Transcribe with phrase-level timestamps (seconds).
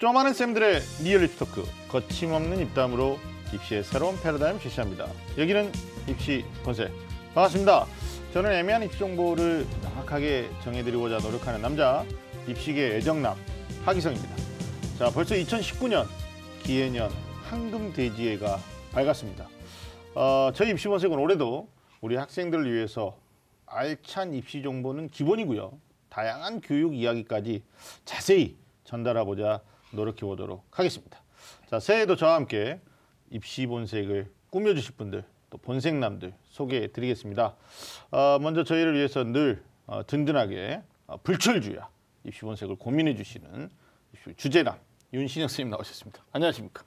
[0.00, 3.18] 좀 아는 쌤들의 리얼 입시 토크 거침없는 입담으로
[3.52, 5.06] 입시의 새로운 패러다임 제시합니다.
[5.36, 5.70] 여기는
[6.08, 6.90] 입시 본색
[7.34, 7.84] 반갑습니다.
[8.32, 12.06] 저는 애매한 입시 정보를 정확하게 정해드리고자 노력하는 남자
[12.48, 13.36] 입시계 애정남
[13.84, 14.36] 하기성입니다.
[14.98, 16.06] 자 벌써 2019년
[16.62, 17.10] 기해년
[17.50, 18.58] 황금돼지해가
[18.92, 19.48] 밝았습니다.
[20.14, 21.68] 어, 저희 입시 본색은 올해도
[22.00, 23.18] 우리 학생들을 위해서
[23.66, 25.78] 알찬 입시 정보는 기본이고요.
[26.08, 27.62] 다양한 교육 이야기까지
[28.06, 29.60] 자세히 전달하고자
[29.92, 31.20] 노력해 보도록 하겠습니다.
[31.68, 32.80] 자, 새해에도 저와 함께
[33.30, 37.56] 입시 본색을 꾸며주실 분들, 또 본색남들 소개해 드리겠습니다.
[38.10, 41.88] 어, 먼저 저희를 위해서 늘 어, 든든하게 어, 불철주야
[42.24, 43.70] 입시 본색을 고민해 주시는
[44.36, 44.78] 주제남
[45.12, 46.22] 윤신영 선생님 나오셨습니다.
[46.32, 46.84] 안녕하십니까?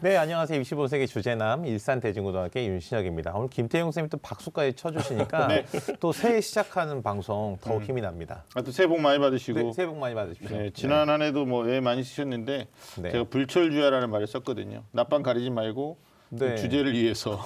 [0.00, 0.60] 네, 안녕하세요.
[0.60, 3.32] 25세기 주제남 일산대중고등학교 윤신혁입니다.
[3.34, 5.64] 오늘 김태용 선생님이 또 박수까지 쳐주시니까 네.
[6.00, 7.84] 또 새해 시작하는 방송 더욱 음.
[7.84, 8.44] 힘이 납니다.
[8.54, 10.56] 아, 또 새해 복 많이 받으시고 네, 새해 복 많이 받으십시오.
[10.56, 12.66] 네, 지난 한 해도 뭐 애 많이 쓰셨는데
[13.00, 13.10] 네.
[13.10, 14.82] 제가 불철주야라는 말을 썼거든요.
[14.90, 15.96] 낮밤 가리지 말고
[16.34, 16.56] 네.
[16.56, 17.38] 주제를 위해서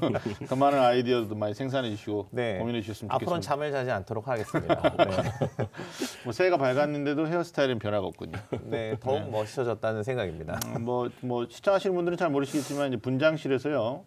[0.46, 2.58] 더 많은 아이디어도 많이 생산해 주시고 네.
[2.58, 3.48] 고민해 주셨으면 앞으로는 좋겠습니다.
[3.48, 4.74] 잠을 자지 않도록 하겠습니다.
[4.96, 5.68] 네,
[6.24, 8.38] 뭐 새해가 밝았는데도 헤어스타일은 변화가 없군요.
[8.64, 10.60] 네, 더욱 멋있어졌다는 생각입니다.
[10.80, 14.04] 뭐뭐 뭐 시청하시는 분들은 잘 모르시겠지만 이제 분장실에서요.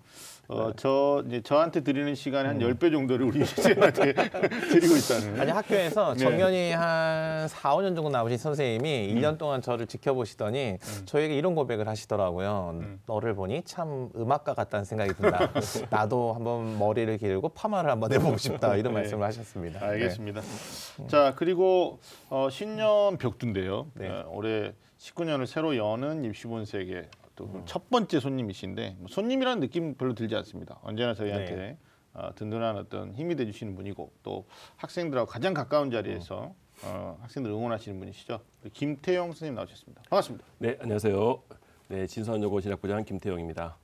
[0.50, 0.55] 네.
[0.55, 4.14] 어, 저 이제 저한테 드리는 시간이 한 10배 정도를 우리 선생님한테
[4.72, 5.36] 드리고 있다는.
[5.36, 5.41] 음.
[5.41, 6.19] 아니 학교에서 네.
[6.19, 9.16] 정년이 한 4, 5년 정도 남으신 선생님이 음.
[9.22, 12.72] 1년 동안 저를 지켜보시더니 저에게 이런 고백을 하시더라고요.
[12.73, 13.00] 음.
[13.06, 15.52] 너를 보니 참 음악가 같다는 생각이 든다.
[15.91, 18.75] 나도 한번 머리를 기르고 파마를 한번 해보고 싶다.
[18.75, 19.02] 이런 네.
[19.02, 19.86] 말씀을 하셨습니다.
[19.86, 20.41] 알겠습니다.
[21.08, 22.00] 자 그리고
[22.31, 23.86] 어, 신년 벽두인데요.
[23.94, 24.09] 네.
[24.09, 27.06] 어, 올해 19년을 새로 여는 입시본색의
[27.40, 30.80] 또 첫 번째 손님이신데 뭐 손님이라는 느낌 별로 들지 않습니다.
[30.84, 31.78] 언제나 저희한테 네.
[32.14, 34.46] 어, 든든한 어떤 힘이 돼주시는 분이고 또
[34.78, 38.40] 학생들하고 가장 가까운 자리에서 어, 학생들 응원하시는 분이시죠.
[38.73, 40.02] 김태영 선생님 나오셨습니다.
[40.09, 40.46] 반갑습니다.
[40.58, 41.42] 네, 안녕하세요.
[41.90, 43.78] 네, 진선여고 진학부장 김태영입니다.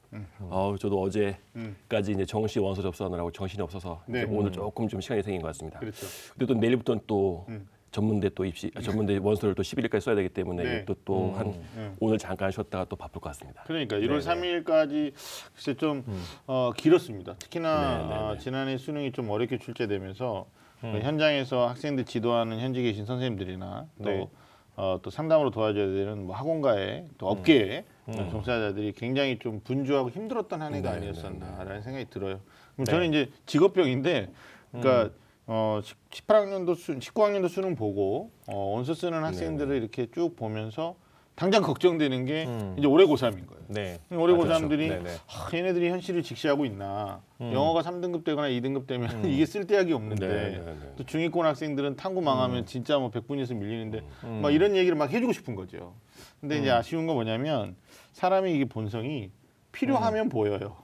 [0.49, 4.21] 아우, 저도 어제까지 이제 정시 원서 접수하느라고 정신이 없어서 네.
[4.23, 5.79] 이제 오늘 조금 좀 시간이 생긴 것 같습니다.
[5.79, 6.05] 그렇죠.
[6.37, 7.45] 근데 또 내일부터는 또
[7.95, 10.85] 전문대 또 입시, 아, 전문대 원서를 또 11일까지 써야 되기 때문에 네.
[10.85, 11.95] 또또한 음.
[12.01, 13.63] 오늘 잠깐 쉬었다가 또 바쁠 것 같습니다.
[13.65, 14.63] 그러니까 1월 네네.
[14.63, 15.13] 3일까지
[15.53, 16.03] 글쎄 좀
[16.45, 17.35] 어, 길었습니다.
[17.35, 18.31] 특히나.
[18.33, 20.45] 어, 지난해 수능이 좀 어렵게 출제되면서
[20.83, 20.91] 음.
[20.91, 24.29] 그 현장에서 학생들 지도하는 현지 계신 선생님들이나 또, 네.
[24.75, 30.61] 어, 또 상담으로 도와줘야 되는 뭐 학원가에 또 업계에 어, 종사자들이 굉장히 좀 분주하고 힘들었던
[30.61, 30.91] 한 해가.
[30.91, 32.41] 아니었었나라는 생각이 들어요.
[32.73, 32.91] 그럼 네.
[32.91, 34.27] 저는 이제 직업병인데
[34.73, 35.15] 그러니까
[35.47, 35.79] 어,
[36.09, 40.95] 18학년도 수, 19학년도 수능 보고 어, 원서 쓰는 학생들을 이렇게 쭉 보면서
[41.35, 42.75] 당장 걱정되는 게 음.
[42.77, 43.63] 이제 올해 고3인 거예요.
[43.67, 43.99] 네.
[44.11, 44.67] 올해 아, 그렇죠.
[44.67, 45.15] 고3들이 네네.
[45.27, 47.51] 하, 얘네들이 현실을 직시하고 있나 음.
[47.51, 50.93] 영어가 3등급 되거나 2등급 되면 이게 쓸데약이 없는데 네, 네, 네.
[50.95, 52.65] 또 중위권 학생들은 탐구 망하면 음.
[52.65, 54.03] 진짜 뭐 100분위에서 밀리는데
[54.41, 55.93] 막 이런 얘기를 막 해주고 싶은 거죠.
[56.39, 56.61] 근데 음.
[56.61, 57.75] 이제 아쉬운 건 뭐냐면
[58.13, 59.31] 사람의 이게 본성이 음.
[59.73, 60.77] 필요하면 보여요.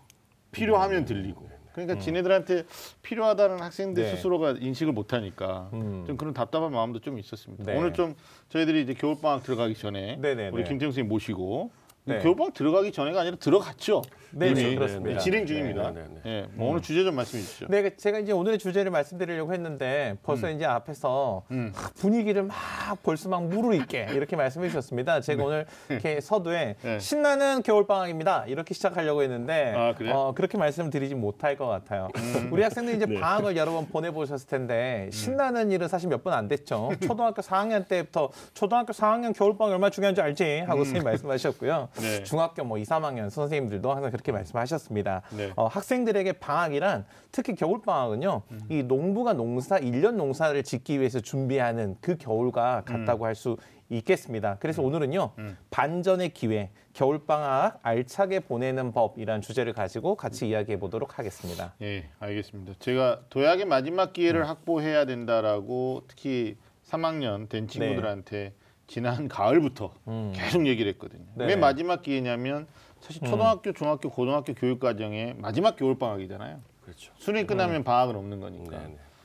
[0.51, 1.49] 필요하면 들리고.
[1.73, 2.65] 그러니까 지네들한테
[3.01, 4.15] 필요하다는 학생들 네.
[4.15, 6.03] 스스로가 인식을 못하니까 음.
[6.05, 7.63] 좀 그런 답답한 마음도 좀 있었습니다.
[7.63, 7.77] 네.
[7.77, 8.15] 오늘 좀
[8.49, 10.49] 저희들이 이제 겨울방학 들어가기 전에 네네네.
[10.49, 11.71] 우리 김태형 선생님 모시고
[12.03, 12.19] 네.
[12.19, 14.01] 겨울방학 들어가기 전에가 아니라 들어갔죠.
[14.33, 14.53] 네.
[14.53, 15.19] 네, 그렇습니다.
[15.19, 15.91] 진행 중입니다.
[15.91, 16.31] 네, 네, 네.
[16.31, 17.67] 예, 뭐 오늘 주제 좀 말씀해 주시죠.
[17.69, 21.73] 네, 그 제가 이제 오늘의 주제를 말씀드리려고 했는데 벌써 이제 앞에서 음.
[21.75, 22.55] 막 분위기를 막
[23.03, 25.19] 벌써 막 무르익게 이렇게 말씀해 주셨습니다.
[25.19, 26.99] 제가 오늘 이렇게 서두에 네.
[26.99, 30.13] 신나는 겨울 방학입니다 이렇게 시작하려고 했는데 아, 그래요?
[30.13, 30.15] 음.
[30.17, 32.07] 어, 그렇게 말씀드리지 못할 것 같아요.
[32.51, 36.91] 우리 학생들이 이제 방학을 여러 번 보내보셨을 텐데 신나는 일은 사실 몇 번 안 됐죠.
[37.01, 41.89] 초등학교 4학년 때부터 초등학교 4학년 겨울 방학 얼마나 중요한지 알지 하고 선생님 말씀하셨고요.
[41.99, 42.23] 네.
[42.23, 45.23] 중학교 뭐 2, 3학년 선생님들도 항상 그렇게 말씀하셨습니다.
[45.35, 45.51] 네.
[45.55, 48.43] 어, 학생들에게 방학이란 특히 겨울 방학은요.
[48.51, 48.59] 음.
[48.69, 53.05] 이 농부가 농사 일년 농사를 짓기 위해서 준비하는 그 겨울과 음.
[53.05, 53.57] 같다고 할수
[53.89, 54.55] 있겠습니다.
[54.61, 55.31] 그래서 오늘은요.
[55.69, 61.73] 반전의 기회, 겨울 방학 알차게 보내는 법이란 주제를 가지고 같이 이야기해 보도록 하겠습니다.
[61.81, 62.75] 예, 알겠습니다.
[62.79, 64.13] 제가 도약의 마지막 음.
[64.13, 68.53] 기회를 확보해야 된다라고 특히 3학년 된 친구들한테
[68.91, 70.33] 지난 가을부터 음.
[70.35, 71.23] 계속 얘기를 했거든요.
[71.35, 71.45] 네.
[71.45, 72.67] 왜 마지막 기회냐면
[72.99, 76.59] 사실 초등학교, 중학교, 고등학교 교육 과정의 마지막 겨울 방학이잖아요.
[76.83, 77.13] 그렇죠.
[77.15, 78.77] 수능이 끝나면 방학은 없는 거니까.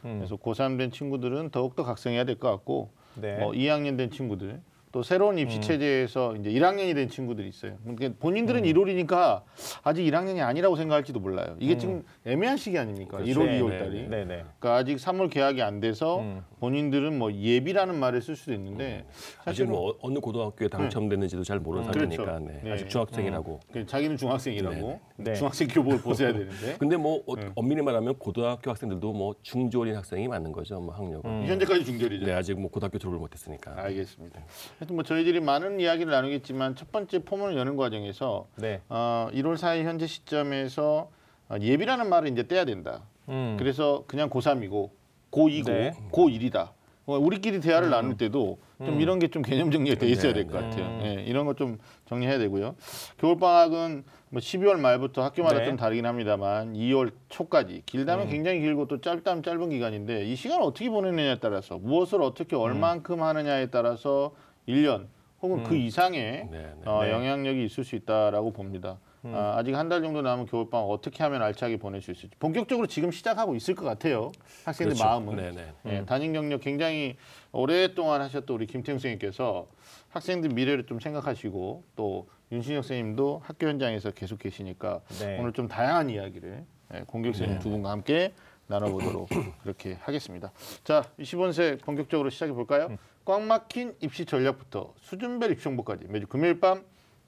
[0.04, 0.18] 음.
[0.18, 3.38] 그래서 고3 된 친구들은 더욱더 각성해야 될 것 같고 네.
[3.38, 4.60] 뭐 2학년 된 친구들
[4.96, 7.76] 또 새로운 입시 체제에서 이제 1학년이 된 친구들이 있어요.
[7.82, 9.42] 그러니까 본인들은 1월이니까
[9.82, 11.54] 아직 1학년이 아니라고 생각할지도 몰라요.
[11.60, 13.18] 이게 지금 애매한 시기 아닙니까?
[13.18, 14.08] 1월, 네, 2월 네, 달이.
[14.08, 14.44] 네, 네.
[14.58, 16.42] 그러니까 아직 3월 개학이 안 돼서 음.
[16.60, 19.04] 본인들은 뭐 예비라는 말을 쓸 수도 있는데
[19.44, 22.24] 사실은 뭐 어- 어느 고등학교에 당첨됐는지도 잘 모르는 그렇죠.
[22.24, 22.60] 상태니까 네.
[22.64, 22.72] 네.
[22.72, 23.60] 아직 중학생이라고.
[23.70, 25.34] 그 자기는 중학생이라고 네, 네.
[25.34, 30.52] 중학생 교복을 벗어야 되는데 근데 뭐 어, 엄밀히 말하면 고등학교 학생들도 뭐 중졸인 학생이 맞는
[30.52, 31.28] 거죠, 뭐 학력은.
[31.30, 31.44] 음.
[31.46, 32.24] 현재까지 중결이죠.
[32.24, 33.74] 네, 아직 뭐 고등학교 졸업을 못했으니까.
[33.76, 34.40] 알겠습니다.
[34.86, 38.80] 하여튼 뭐 저희들이 많은 이야기를 나누겠지만 첫 번째 포문을 여는 과정에서 네.
[38.88, 41.10] 어, 1월 4일 현재 시점에서
[41.48, 43.02] 어, 예비라는 말을 이제 떼야 된다.
[43.28, 43.56] 음.
[43.58, 44.90] 그래서 그냥 고3이고
[45.32, 45.92] 고2고 네.
[46.12, 46.68] 고1이다.
[47.06, 50.60] 어, 우리끼리 대화를 나눌 때도 좀 이런 게 좀 개념 정리가 돼 있어야 네, 될것
[50.60, 50.68] 네.
[50.70, 50.86] 같아요.
[50.86, 51.00] 음.
[51.04, 51.78] 예, 이런 거 좀
[52.08, 52.76] 정리해야 되고요.
[53.18, 55.64] 겨울 방학은 뭐 12월 말부터 학교마다 네.
[55.66, 58.30] 좀 다르긴 합니다만 2월 초까지 길다면 음.
[58.30, 63.66] 굉장히 길고 또 짧다면 짧은 기간인데 이 시간을 어떻게 보내느냐에 따라서 무엇을 어떻게 얼만큼 하느냐에
[63.66, 64.32] 따라서
[64.68, 65.06] 1년
[65.42, 66.74] 혹은 그 이상의 네, 네.
[66.86, 67.12] 어, 네.
[67.12, 68.98] 영향력이 있을 수 있다라고 봅니다.
[69.28, 73.10] 아, 아직 한 달 정도 남은 겨울방학 어떻게 하면 알차게 보낼 수 있을지 본격적으로 지금
[73.10, 74.30] 시작하고 있을 것 같아요.
[74.64, 75.04] 학생들 그렇죠.
[75.04, 75.36] 마음은.
[75.36, 75.96] 네, 네.
[75.98, 77.16] 예, 담임 경력 굉장히
[77.50, 79.66] 오랫동안 하셨던 우리 김태형 선생님께서
[80.10, 85.38] 학생들 미래를 좀 생각하시고 또 윤신혁 선생님도 학교 현장에서 계속 계시니까 네.
[85.40, 86.64] 오늘 좀 다양한 이야기를
[86.94, 88.32] 예, 공격 선생님 두 분과 함께
[88.68, 89.28] 나눠보도록
[89.62, 90.52] 그렇게 하겠습니다.
[90.84, 92.96] 자, 20원세 본격적으로 시작해 볼까요?
[93.26, 96.84] 꽉 막힌 입시 전략부터 수준별 입시 정보까지 매주 금요일 밤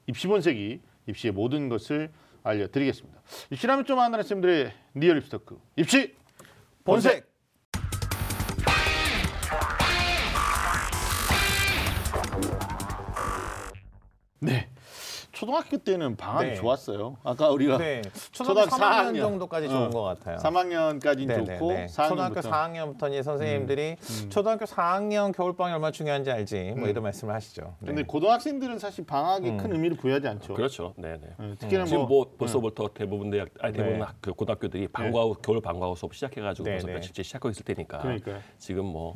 [0.07, 2.09] 입시 본색이 입시의 모든 것을
[2.41, 3.21] 알려드리겠습니다.
[3.51, 6.15] 입시라면 좀 아는 학생들의 리얼 입시 토크 입시
[6.85, 7.29] 본색.
[14.39, 14.68] 네.
[15.39, 16.55] 초등학교 때는 방학이 네.
[16.55, 17.15] 좋았어요.
[17.23, 18.01] 아까 우리가 네.
[18.33, 19.19] 초등학교 초등학교 3학년 4학년.
[19.21, 19.69] 정도까지 어.
[19.69, 20.35] 좋은 것 같아요.
[20.35, 21.85] 3학년까지는 네, 좋고 네, 네.
[21.85, 23.95] 4학년부터 초등학교 4학년부터 이제 선생님들이
[24.27, 27.73] 초등학교 4학년 겨울방학이 얼마나 중요한지 알지 뭐 이런 말씀을 하시죠.
[27.79, 27.87] 네.
[27.87, 30.55] 근데 고등학생들은 사실 방학에 큰 의미를 부여하지 않죠.
[30.55, 30.93] 그렇죠.
[30.97, 31.29] 네, 네.
[31.39, 34.03] 예, 특히나 지금 뭐, 뭐 벌써부터 대부분 대학 아니 대부분 네.
[34.03, 36.93] 학- 그 고등학교들이 방과 후 겨울 방과 후 수업 시작해가지고 네, 벌써 네.
[36.95, 38.39] 며칠째 시작하고 있을 테니까 그러니까요.
[38.57, 39.13] 지금 뭐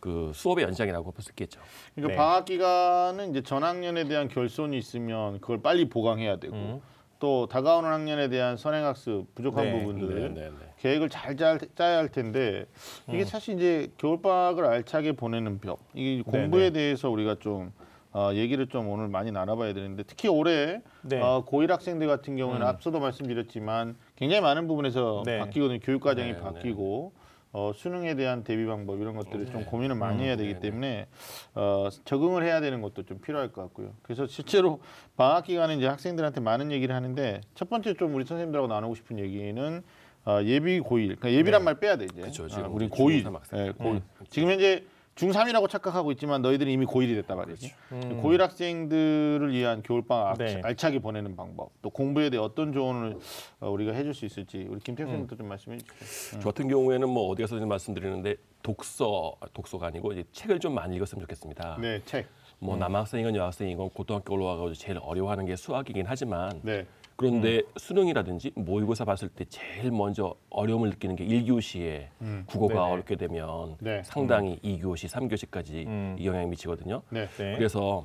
[0.00, 1.60] 그 수업의 연장이라고 볼 수 있겠죠.
[1.94, 2.16] 그러니까 네.
[2.16, 6.80] 방학 기간은 이제 전 학년에 대한 결손이 있으면 그걸 빨리 보강해야 되고 음.
[7.18, 9.78] 또 다가오는 학년에 대한 선행학습 부족한 네.
[9.78, 10.56] 부분들을 네, 네, 네.
[10.78, 12.64] 계획을 잘 짜, 짜야 할 텐데
[13.10, 13.14] 음.
[13.14, 16.80] 이게 사실 이제 겨울방학을 알차게 보내는 벽 이게 공부에 네.
[16.80, 17.72] 대해서 우리가 좀
[18.12, 21.18] 어, 얘기를 좀 오늘 많이 나눠봐야 되는데 특히 올해 네.
[21.18, 21.22] 음.
[21.22, 25.38] 어, 고1 학생들 같은 경우는 앞서도 말씀드렸지만 굉장히 많은 부분에서 네.
[25.40, 26.40] 바뀌거든요 교육 과정이 네, 네.
[26.42, 27.12] 바뀌고
[27.52, 30.24] 어, 수능에 대한 대비 방법 이런 것들을 좀 고민을 많이 음.
[30.24, 30.60] 해야 되기 네, 네.
[30.60, 31.06] 때문에
[31.54, 33.92] 어, 적응을 해야 되는 것도 좀 필요할 것 같고요.
[34.02, 34.80] 그래서 실제로
[35.16, 39.82] 방학 기간에 이제 학생들한테 많은 얘기를 하는데 첫 번째 좀 우리 선생님들하고 나누고 싶은 얘기는
[40.26, 42.20] 어, 예비 고1 그러니까 예비란 말 빼야 돼 이제.
[42.22, 43.58] 그쵸, 아, 지금 우리 고1 중3 학생.
[43.58, 44.84] 예, 고1 지금 현재
[45.16, 47.74] 중3이라고 착각하고 있지만 너희들은 이미 고1이 됐단 말이지.
[47.90, 50.60] 고1 학생들을 위한 겨울방학 네.
[50.64, 53.18] 알차게 보내는 방법, 또 공부에 대해 어떤 조언을
[53.60, 56.40] 어, 우리가 해줄 수 있을지 우리 김태형 선생님도 좀 말씀해 주시죠.
[56.40, 61.20] 저 같은 경우에는 뭐 어디 가서 말씀드리는데 독서 독서가 아니고 이제 책을 좀 많이 읽었으면
[61.22, 61.78] 좋겠습니다.
[61.80, 62.28] 네, 책.
[62.62, 66.86] 뭐 남학생이건 여학생이건 고등학교 올라와가지고 제일 어려워하는 게 수학이긴 하지만 네.
[67.20, 72.06] 그런데 수능이라든지 모의고사 봤을 때 제일 먼저 어려움을 느끼는 게 1교시에
[72.46, 72.92] 국어가 네네.
[72.92, 74.02] 어렵게 되면 네.
[74.04, 76.16] 상당히 2교시, 3교시까지 음.
[76.18, 77.02] 이 영향이 미치거든요.
[77.10, 77.26] 네.
[77.36, 77.56] 네.
[77.56, 78.04] 그래서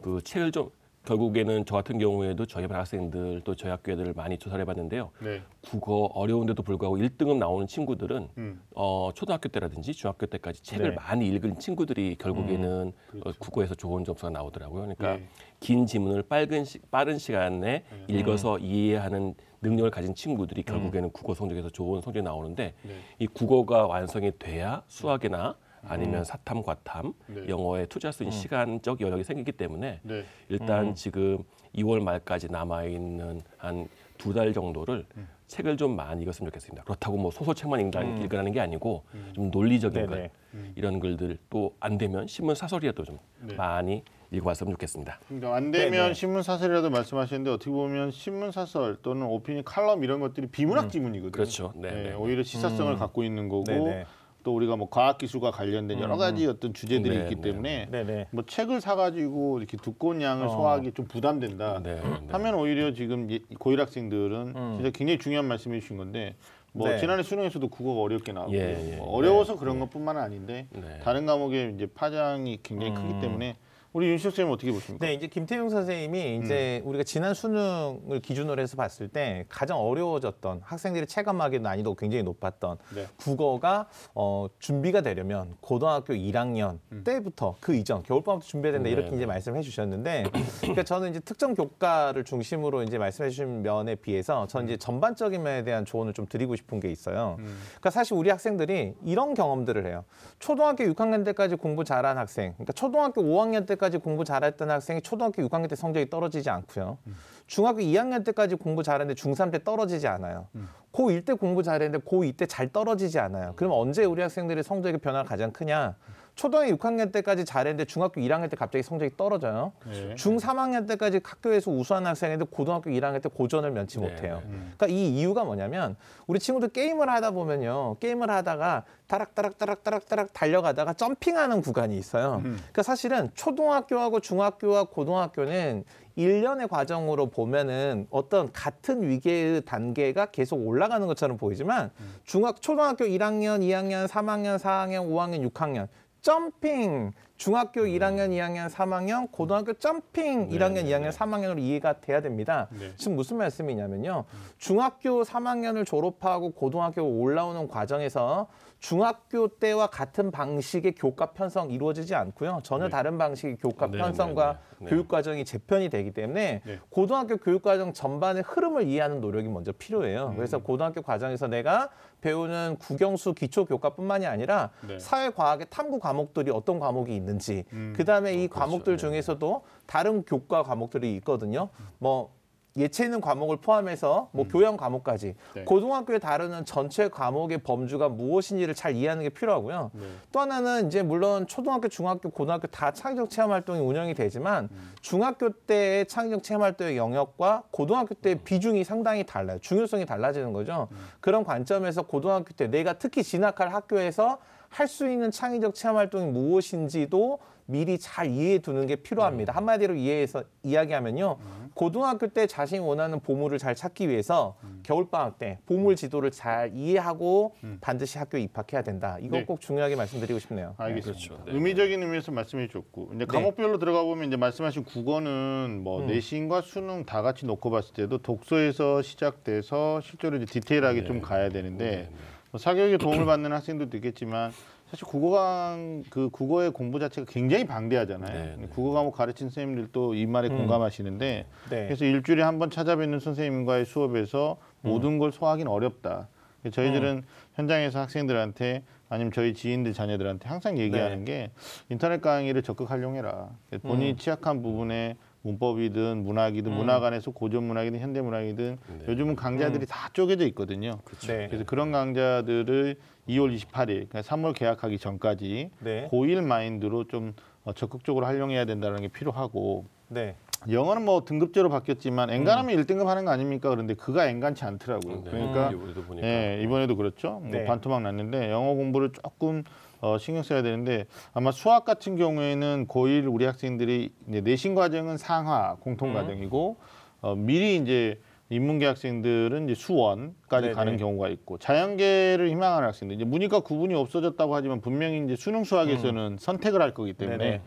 [0.00, 0.70] 그 책을 좀
[1.06, 5.10] 결국에는 저 같은 경우에도 저희 반 학생들 또 저희 학교 애들을 많이 조사를 해봤는데요.
[5.20, 5.42] 네.
[5.62, 8.60] 국어 어려운데도 불구하고 1등급 나오는 친구들은 음.
[8.74, 10.96] 어, 초등학교 때라든지 중학교 때까지 책을 네.
[10.96, 13.28] 많이 읽은 친구들이 결국에는 그렇죠.
[13.28, 14.82] 어, 국어에서 좋은 점수가 나오더라고요.
[14.82, 15.28] 그러니까 네.
[15.60, 18.04] 긴 지문을 빠른, 시, 빠른 시간에 음.
[18.08, 22.92] 읽어서 이해하는 능력을 가진 친구들이 결국에는 국어 성적에서 좋은 성적이 나오는데 네.
[23.18, 25.56] 이 국어가 완성이 돼야 수학이나
[25.88, 27.48] 아니면 사탐, 과탐, 네.
[27.48, 30.24] 영어에 투자할 수 있는 시간적 여력이 생기기 때문에 네.
[30.48, 31.38] 일단 지금
[31.74, 35.28] 2월 말까지 남아 있는 한 두 달 정도를 음.
[35.46, 36.84] 책을 좀 많이 읽었으면 좋겠습니다.
[36.84, 38.22] 그렇다고 뭐 소설책만 읽, 음.
[38.22, 40.30] 읽으라는 게 아니고 좀 논리적인 네네.
[40.50, 43.54] 글 이런 글들 또 안 되면 신문 사설이라도 좀 네.
[43.54, 45.20] 많이 읽어봤으면 좋겠습니다.
[45.28, 46.14] 그러니까 안 되면 네네.
[46.14, 51.30] 신문 사설이라도 말씀하시는데 어떻게 보면 신문 사설 또는 오피니언 칼럼 이런 것들이 비문학 지문이거든요.
[51.32, 51.72] 그렇죠.
[51.76, 52.14] 네, 네, 네.
[52.14, 54.06] 오히려 시사성을 갖고 있는 거고 네네.
[54.46, 57.40] 또 우리가 뭐 과학 기술과 관련된 여러 가지 어떤 주제들이 네, 있기 네.
[57.40, 58.28] 때문에 네네.
[58.30, 60.50] 뭐 책을 사가지고 이렇게 두꺼운 양을 어.
[60.50, 61.80] 소화하기 좀 부담된다.
[61.82, 62.00] 네, 네.
[62.28, 66.36] 하면 오히려 지금 예- 고일 학생들은 진짜 굉장히 중요한 말씀해 주신 건데
[66.72, 66.92] 뭐 음.
[66.92, 66.98] 네.
[67.00, 71.00] 지난해 수능에서도 국어가 어렵게 나오고 예, 예, 뭐 어려워서 그런 것뿐만 아닌데 네.
[71.02, 73.56] 다른 과목의 이제 파장이 굉장히 크기 때문에
[73.96, 75.06] 우리 윤식 선생님 어떻게 보십니까?
[75.06, 81.06] 네, 이제 김태용 선생님이 이제 우리가 지난 수능을 기준으로 해서 봤을 때 가장 어려워졌던 학생들의
[81.06, 83.06] 체감하기 난이도가 굉장히 높았던 네.
[83.16, 89.24] 국어가 어, 준비가 되려면 고등학교 1학년 때부터 그 이전 겨울방학부터 준비해야 된다 이렇게 네, 이제
[89.24, 90.24] 말씀해 주셨는데
[90.60, 95.64] 그러니까 저는 이제 특정 교과를 중심으로 이제 말씀해 주신 면에 비해서 저는 이제 전반적인 면에
[95.64, 97.38] 대한 조언을 좀 드리고 싶은 게 있어요.
[97.38, 100.04] 그러니까 사실 우리 학생들이 이런 경험들을 해요.
[100.38, 105.68] 초등학교 6학년 때까지 공부 잘한 학생, 그러니까 초등학교 5학년 때까지 공부 잘했던 학생이 초등학교 6학년
[105.68, 106.98] 때 성적이 떨어지지 않고요.
[107.46, 110.48] 중학교 2학년 때까지 공부 잘했는데 중3 때 떨어지지 않아요.
[110.92, 113.52] 고1 때 공부 잘했는데 고2 때 잘 떨어지지 않아요.
[113.56, 115.94] 그러면 언제 우리 학생들의 성적의 변화가 가장 크냐?
[116.36, 119.72] 초등학교 6학년 때까지 잘했는데 중학교 1학년 때 갑자기 성적이 떨어져요.
[119.86, 120.14] 네.
[120.16, 124.42] 중 3학년 때까지 학교에서 우수한 학생인데 고등학교 1학년 때 고전을 면치 네, 못해요.
[124.44, 127.96] 네, 그러니까 이 이유가 뭐냐면 우리 친구들 게임을 하다 보면요.
[128.00, 132.40] 게임을 하다가 따락따락따락따락따락 달려가다가 점핑하는 구간이 있어요.
[132.42, 135.84] 그러니까 사실은 초등학교하고 중학교와 고등학교는
[136.16, 141.90] 일련의 과정으로 보면은 어떤 같은 위계의 단계가 계속 올라가는 것처럼 보이지만
[142.24, 145.88] 중학 초등학교 1학년, 2학년, 3학년, 4학년, 5학년, 6학년
[146.26, 152.66] 점핑 중학교 1학년, 2학년, 3학년, 고등학교 점핑 1학년, 2학년, 3학년으로 이해가 돼야 됩니다.
[152.70, 152.92] 네.
[152.96, 154.24] 지금 무슨 말씀이냐면요.
[154.58, 158.48] 중학교 3학년을 졸업하고 고등학교 올라오는 과정에서
[158.80, 162.60] 중학교 때와 같은 방식의 교과 편성 이루어지지 않고요.
[162.62, 162.90] 전혀 네.
[162.90, 164.90] 다른 방식의 교과 네, 편성과 네, 네, 네.
[164.90, 166.80] 교육 과정이 재편이 되기 때문에 네.
[166.90, 170.28] 고등학교 교육 과정 전반의 흐름을 이해하는 노력이 먼저 필요해요.
[170.30, 170.36] 음.
[170.36, 174.98] 그래서 고등학교 과정에서 내가 배우는 국영수 기초 교과뿐만이 아니라 네.
[174.98, 177.94] 사회 과학의 탐구 과목들이 어떤 과목이 있는지 음.
[177.96, 178.60] 그다음에 이 그렇죠.
[178.60, 178.96] 과목들 네.
[178.96, 181.68] 중에서도 다른 교과 과목들이 있거든요.
[181.98, 182.35] 뭐
[182.76, 185.34] 예체능 과목을 포함해서 뭐 교양 과목까지 음.
[185.54, 185.64] 네.
[185.64, 189.90] 고등학교에 다루는 전체 과목의 범주가 무엇인지를 잘 이해하는 게 필요하고요.
[189.94, 190.02] 네.
[190.32, 194.68] 또 하나는 이제 물론 초등학교, 중학교, 고등학교 다 창의적 체험 활동이 운영이 되지만
[195.00, 199.58] 중학교 때의 창의적 체험 활동의 영역과 고등학교 때의 비중이 상당히 달라요.
[199.60, 200.88] 중요성이 달라지는 거죠.
[201.20, 207.38] 그런 관점에서 고등학교 때 내가 특히 진학할 학교에서 할 수 있는 창의적 체험 활동이 무엇인지도
[207.66, 209.52] 미리 잘 이해해 두는 게 필요합니다.
[209.52, 211.38] 한마디로 이해해서 이야기하면요.
[211.74, 218.18] 고등학교 때 자신이 원하는 보물을 잘 찾기 위해서 겨울방학 때 보물 지도를 잘 이해하고 반드시
[218.18, 219.18] 학교에 입학해야 된다.
[219.20, 219.44] 이거 네.
[219.44, 220.74] 꼭 중요하게 말씀드리고 싶네요.
[220.78, 221.18] 알겠습니다.
[221.28, 221.44] 그렇죠.
[221.44, 221.52] 네.
[221.52, 223.24] 의미적인 의미에서 말씀해 주셨고 이제 네.
[223.26, 226.06] 과목별로 들어가 보면 이제 말씀하신 국어는 뭐 음.
[226.06, 232.10] 내신과 수능 다 같이 놓고 봤을 때도 독서에서 시작돼서 실제로 이제 디테일하게 좀 가야 되는데
[232.52, 234.52] 뭐 사교육에 도움을 받는 학생들도 있겠지만
[234.90, 238.44] 사실 국어강 그 국어의 공부 자체가 굉장히 방대하잖아요.
[238.44, 238.66] 네, 네.
[238.68, 240.58] 국어 과목 가르친 선생님들도 이 말에 음.
[240.58, 241.84] 공감하시는데 네.
[241.86, 244.90] 그래서 일주일에 한 번 찾아뵙는 선생님과의 수업에서 음.
[244.90, 246.28] 모든 걸 소화하기는 어렵다.
[246.70, 247.22] 저희들은
[247.54, 251.50] 현장에서 학생들한테 아니면 저희 지인들 자녀들한테 항상 얘기하는 게
[251.90, 253.50] 인터넷 강의를 적극 활용해라.
[253.82, 254.16] 본인이 음.
[254.16, 255.16] 취약한 부분에
[255.46, 259.04] 문법이든 문학이든 문학 안에서 고전 문학이든 현대 문학이든 네.
[259.08, 260.98] 요즘은 강좌들이 다 쪼개져 있거든요.
[261.28, 261.46] 네.
[261.46, 262.96] 그래서 그런 강좌들을
[263.28, 266.08] 2월 28일, 그러니까 3월 개학하기 전까지 네.
[266.10, 267.34] 고1 마인드로 좀
[267.64, 270.36] 어, 적극적으로 활용해야 된다는 게 필요하고 네.
[270.70, 273.70] 영어는 뭐 등급제로 바뀌었지만 엔간하면 1등급 하는 거 아닙니까?
[273.70, 275.22] 그런데 그가 엔간치 않더라고요.
[275.24, 275.30] 네.
[275.30, 277.40] 그러니까 이번에도 보니까 예, 이번에도 그렇죠.
[277.40, 277.64] 뭐 네.
[277.64, 279.62] 반토막 났는데 영어 공부를 조금
[280.06, 285.74] 어, 신경 써야 되는데 아마 수학 같은 경우에는 고1 우리 학생들이 이제 내신 과정은 상하
[285.80, 286.14] 공통 음.
[286.14, 286.76] 과정이고
[287.22, 290.72] 어, 미리 이제 인문계 학생들은 이제 수원까지 네네.
[290.74, 296.36] 가는 경우가 있고 자연계를 희망하는 학생들 이제 문이과 구분이 없어졌다고 하지만 분명히 이제 수능 수학에서는
[296.38, 297.38] 선택을 할 거기 때문에 음.
[297.38, 297.62] 네네.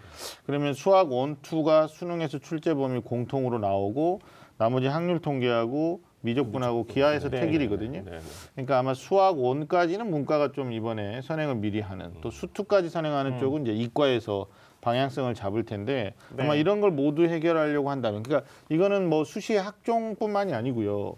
[0.45, 4.21] 그러면 수학 원, 투가 수능에서 출제 범위 공통으로 나오고
[4.57, 7.41] 나머지 확률 통계하고 미적분하고 기하에서 네.
[7.41, 8.03] 택일이거든요.
[8.03, 8.19] 네, 네.
[8.53, 13.39] 그러니까 아마 수학 원까지는 문과가 좀 이번에 선행을 미리 하는 또 수투까지 선행하는 음.
[13.39, 14.47] 쪽은 이제 이과에서
[14.81, 16.43] 방향성을 잡을 텐데 네.
[16.43, 21.15] 아마 이런 걸 모두 해결하려고 한다면 그러니까 이거는 뭐 수시 학종뿐만이 아니고요.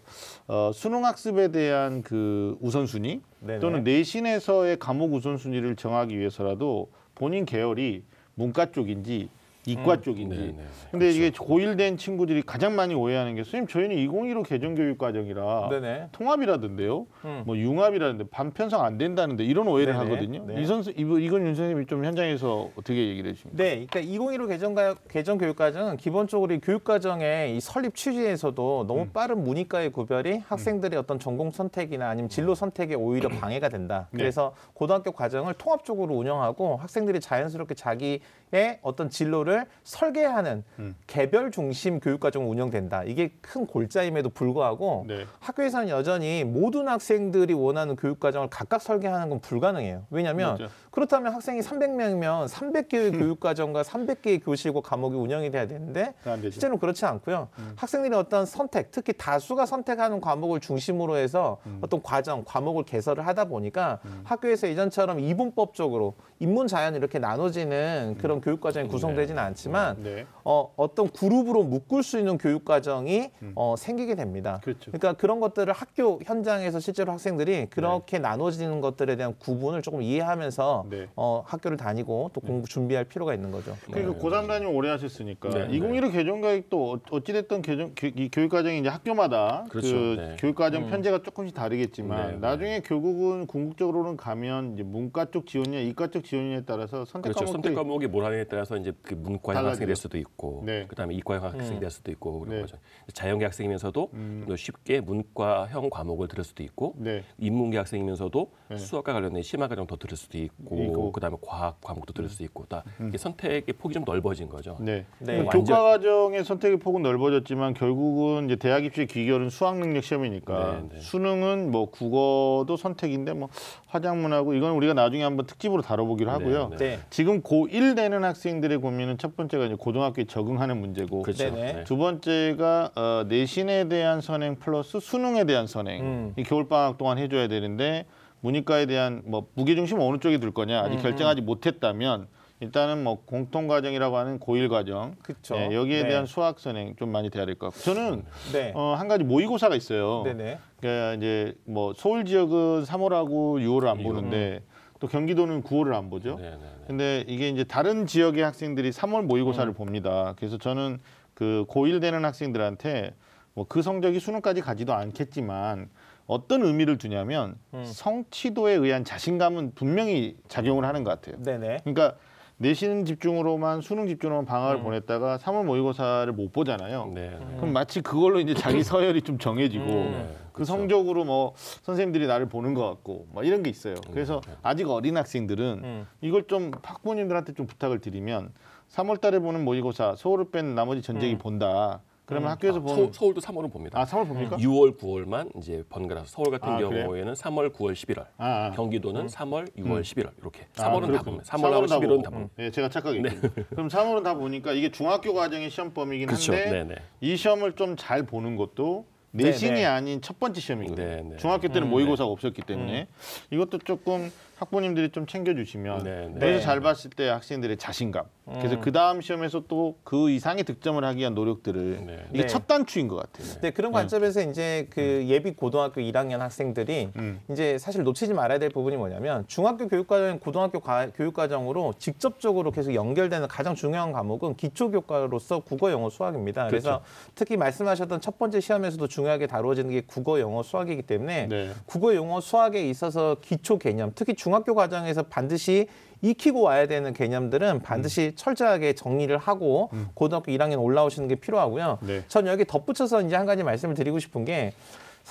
[0.47, 3.21] 어, 수능 학습에 대한 그 우선순위.
[3.59, 8.03] 또는 내신에서의 과목 우선순위를 정하기 위해서라도 본인 계열이
[8.35, 9.29] 문과 쪽인지
[9.65, 10.01] 이과 음.
[10.01, 10.63] 쪽인지 네, 네.
[10.89, 16.07] 근데 이게 고1 된 친구들이 가장 많이 오해하는 게 선생님 저희는 2015 개정교육 과정이라 네네.
[16.11, 17.05] 통합이라던데요.
[17.25, 17.43] 음.
[17.45, 20.05] 뭐 융합이라는데 반편성 안 된다는데 이런 오해를 네네.
[20.05, 20.45] 하거든요.
[20.47, 20.61] 네.
[20.61, 23.63] 이 선수 이건 윤 선생님이 좀 현장에서 어떻게 얘기를 해 주십니까?
[23.63, 24.75] 네, 그러니까 2015 개정
[25.07, 30.97] 개정 교육 과정은 기본적으로 이 교육 과정의 이 설립 취지에서도 너무 빠른 문이과의 구별이 학생들의
[30.97, 34.07] 어떤 전공 선택이나 아니면 진로 선택에 오히려 방해가 된다.
[34.11, 34.17] 네.
[34.17, 38.21] 그래서 고등학교 과정을 통합적으로 운영하고 학생들이 자연스럽게 자기
[38.53, 40.95] 의 어떤 진로를 설계하는 음.
[41.07, 43.05] 개별 중심 교육 과정을 운영된다.
[43.05, 45.25] 이게 큰 골자임에도 불구하고 네.
[45.39, 50.05] 학교에서는 여전히 모든 학생들이 원하는 교육 과정을 각각 설계하는 건 불가능해요.
[50.09, 50.67] 왜냐하면 맞죠.
[50.91, 56.51] 그렇다면 학생이 300명이면 300개의 교육 과정과 300개의 교실과 과목이 운영이 돼야 되는데 안 되죠.
[56.51, 57.47] 실제로는 그렇지 않고요.
[57.77, 63.99] 학생들이 어떤 선택, 특히 다수가 선택하는 과목을 중심으로 해서 어떤 과정, 과목을 개설을 하다 보니까
[64.25, 70.25] 학교에서 예전처럼 이분법적으로 인문 자연 이렇게 나눠지는 그런 교육 과정이 구성되지는 않지만 네.
[70.43, 74.55] 어, 어떤 그룹으로 묶을 수 있는 교육 과정이 어, 생기게 됩니다.
[74.55, 74.63] 음.
[74.63, 74.91] 그렇죠.
[74.91, 81.07] 러니까 그런 것들을 학교 현장에서 실제로 학생들이 그렇게 나눠지는 것들에 대한 구분을 조금 이해하면서 네.
[81.15, 83.75] 어, 학교를 다니고 또 공부 준비할 필요가 있는 거죠.
[83.85, 88.49] 그러니까 고3 담임 오래 하셨으니까 네, 2015 개정가액도 어- 어찌 됐든 개정 교, 이 교육
[88.49, 89.95] 과정이 이제 학교마다 그 그렇죠.
[90.15, 90.35] 네.
[90.39, 92.37] 교육 과정 편제가 조금씩 다르겠지만 네, 네.
[92.39, 97.51] 나중에 결국은 궁극적으로는 가면 이제 문과 쪽 지원이냐 이과 쪽 지원이냐에 따라서 선택 그렇죠.
[97.51, 99.69] 선택 과목이 뭘 하느냐에 따라서 이제 그 문과형 달라지죠.
[99.69, 100.85] 학생이 될 수도 있고, 네.
[100.87, 102.55] 그다음에 이과형 학생이 될 수도 있고 그런 네.
[102.57, 102.61] 음.
[102.61, 102.77] 거죠.
[103.13, 107.23] 자연계 학생이면서도 좀더 쉽게 문과형 과목을 들을 수도 있고, 네.
[107.37, 111.07] 인문계 학생이면서도 수학과 관련된 심화 과정 더 들을 수도 있고, 있고.
[111.07, 111.11] 음.
[111.11, 114.77] 그다음에 과학 과목도 들을 수 있고, 다 이게 선택의 폭이 좀 넓어진 거죠.
[114.79, 115.05] 네.
[115.19, 115.37] 네.
[115.37, 120.81] 그 완전- 교과 과정의 선택의 폭은 넓어졌지만 결국은 이제 대학 입시 기결은 수학 능력 시험이니까
[120.89, 120.99] 네, 네.
[121.01, 123.49] 수능은 뭐 국어도 선택인데 뭐
[123.87, 126.69] 화작문하고 이건 우리가 나중에 한번 특집으로 다뤄보기로 하고요.
[126.71, 126.77] 네.
[126.77, 126.99] 네.
[127.09, 131.43] 지금 고1 되는 학생들의 고민은 첫 번째가 이제 고등학교에 적응하는 문제고 그렇죠.
[131.43, 131.73] 네네.
[131.73, 131.83] 네.
[131.83, 136.01] 두 번째가 어, 내신에 대한 선행 플러스 수능에 대한 선행.
[136.01, 136.33] 음.
[136.37, 138.05] 이 겨울 방학 동안 해줘야 되는데
[138.41, 142.27] 문이과에 대한 뭐 무게 중심 어느 쪽에 둘 거냐 음, 아직 결정하지 못했다면
[142.59, 145.15] 일단은 뭐 공통 과정이라고 하는 고1 과정.
[145.23, 145.55] 그쵸.
[145.55, 146.09] 예, 여기에 네.
[146.09, 148.71] 대한 수학 선행 좀 많이 돼야 될 것 같고 저는 네.
[148.75, 150.21] 어, 한 가지 모의고사가 있어요.
[150.25, 150.59] 네네.
[150.79, 154.03] 그러니까 이제 뭐 서울 지역은 3월하고 6월을 안.
[154.03, 154.61] 보는데
[154.99, 156.35] 또 경기도는 9월을 안 보죠.
[156.37, 156.67] 네, 네, 네.
[156.85, 160.35] 근데 이게 이제 다른 지역의 학생들이 3월 모의고사를 봅니다.
[160.37, 160.99] 그래서 저는
[161.33, 163.15] 그 고1 되는 학생들한테
[163.61, 165.89] 뭐 그 성적이 수능까지 가지도 않겠지만
[166.27, 171.41] 어떤 의미를 두냐면 성취도에 의한 자신감은 분명히 작용을 하는 것 같아요.
[171.43, 171.79] 네네.
[171.83, 172.15] 그러니까
[172.57, 177.11] 내신 집중으로만 수능 집중으로만 방학을 보냈다가 3월 모의고사를 못 보잖아요.
[177.13, 177.55] 네, 네.
[177.57, 182.75] 그럼 마치 그걸로 이제 자기 서열이 좀 정해지고 네, 그 성적으로 뭐 선생님들이 나를 보는
[182.75, 183.95] 것 같고 뭐 이런 게 있어요.
[184.11, 186.07] 그래서 아직 어린 학생들은 음.
[186.21, 188.53] 이걸 좀 학부모님들한테 좀 부탁을 드리면
[188.91, 192.01] 3월 달에 보는 모의고사 서울을 뺀 나머지 전쟁이 본다.
[192.31, 193.99] 그러면 학교에서 아, 보는 서, 울 도 3월은 봅니다.
[193.99, 194.55] 아 3월 봅니까?
[194.57, 196.77] 6월, 9월만 이제 번갈아서 서울 같은 아?
[196.79, 198.21] 경우에는 3월, 9월, 11월.
[198.37, 198.71] 아, 아.
[198.71, 200.61] 경기도는 3월, 6월, 11월 이렇게.
[200.77, 201.23] 아, 3월은 다 그렇군요.
[201.23, 201.57] 봅니다.
[201.57, 202.21] 3월하고 11월은 보고.
[202.23, 202.53] 다 봅니다.
[202.59, 203.29] 예, 제가 착각했군요.
[203.71, 206.53] 그럼 3월은 다 보니까 이게 중학교 과정의 시험 범위긴 그렇죠.
[206.53, 206.95] 한데 네, 네.
[207.19, 209.85] 이 시험을 좀 잘 보는 것도 내신이 네, 네.
[209.85, 211.05] 아닌 첫 번째 시험이거든요.
[211.07, 211.37] 네, 네.
[211.37, 213.07] 중학교 때는 모의고사가 없었기 때문에
[213.51, 214.31] 이것도 조금
[214.65, 216.33] 학부모님들이 좀 챙겨주시면 네, 네.
[216.39, 216.61] 그래서 네.
[216.61, 218.25] 잘 봤을 때 학생들의 자신감.
[218.45, 222.25] 그래서 그 다음 시험에서 또 그 이상의 득점을 하기 위한 노력들을 네.
[222.33, 222.47] 이게 네.
[222.47, 223.61] 첫 단추인 것 같아요.
[223.61, 227.39] 네, 그런 관점에서 이제 그 예비 고등학교 1학년 학생들이 음.
[227.49, 233.47] 이제 사실 놓치지 말아야 될 부분이 뭐냐면 중학교 교육과정, 고등학교 과- 교육과정으로 직접적으로 계속 연결되는
[233.47, 236.67] 가장 중요한 과목은 기초교과로서 국어, 영어, 수학입니다.
[236.67, 237.03] 그래서
[237.35, 241.71] 특히 말씀하셨던 첫 번째 시험에서도 중요하게 다루어지는 게 국어, 영어, 수학이기 때문에 네.
[241.85, 245.87] 국어, 영어, 수학에 있어서 기초 개념, 특히 중 학교 과정에서 반드시
[246.21, 248.35] 익히고 와야 되는 개념들은 반드시 음.
[248.35, 251.97] 철저하게 정리를 하고 고등학교 1학년 올라오시는 게 필요하고요.
[252.01, 252.23] 네.
[252.27, 254.73] 전 여기 덧붙여서 이제 한 가지 말씀을 드리고 싶은 게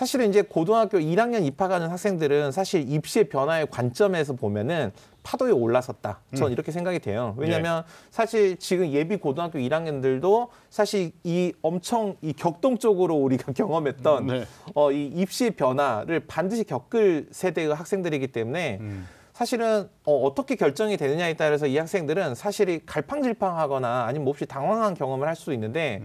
[0.00, 6.20] 사실은 이제 고등학교 1학년 입학하는 학생들은 사실 입시의 변화의 관점에서 보면은 파도에 올라섰다.
[6.34, 6.52] 전 음.
[6.52, 7.34] 이렇게 생각이 돼요.
[7.36, 7.42] 네.
[7.42, 14.46] 왜냐하면 사실 지금 예비 고등학교 1학년들도 사실 이 엄청 이 격동적으로 우리가 경험했던 네.
[14.74, 19.06] 어, 이 입시의 변화를 반드시 겪을 세대의 학생들이기 때문에 음.
[19.40, 25.34] 사실은 어, 떻게 결정이 되느냐에 따라서 이 학생들은 사실이 갈팡질팡하거나 아니면 몹시 당황한 경험을 할
[25.34, 26.02] 수도 있는데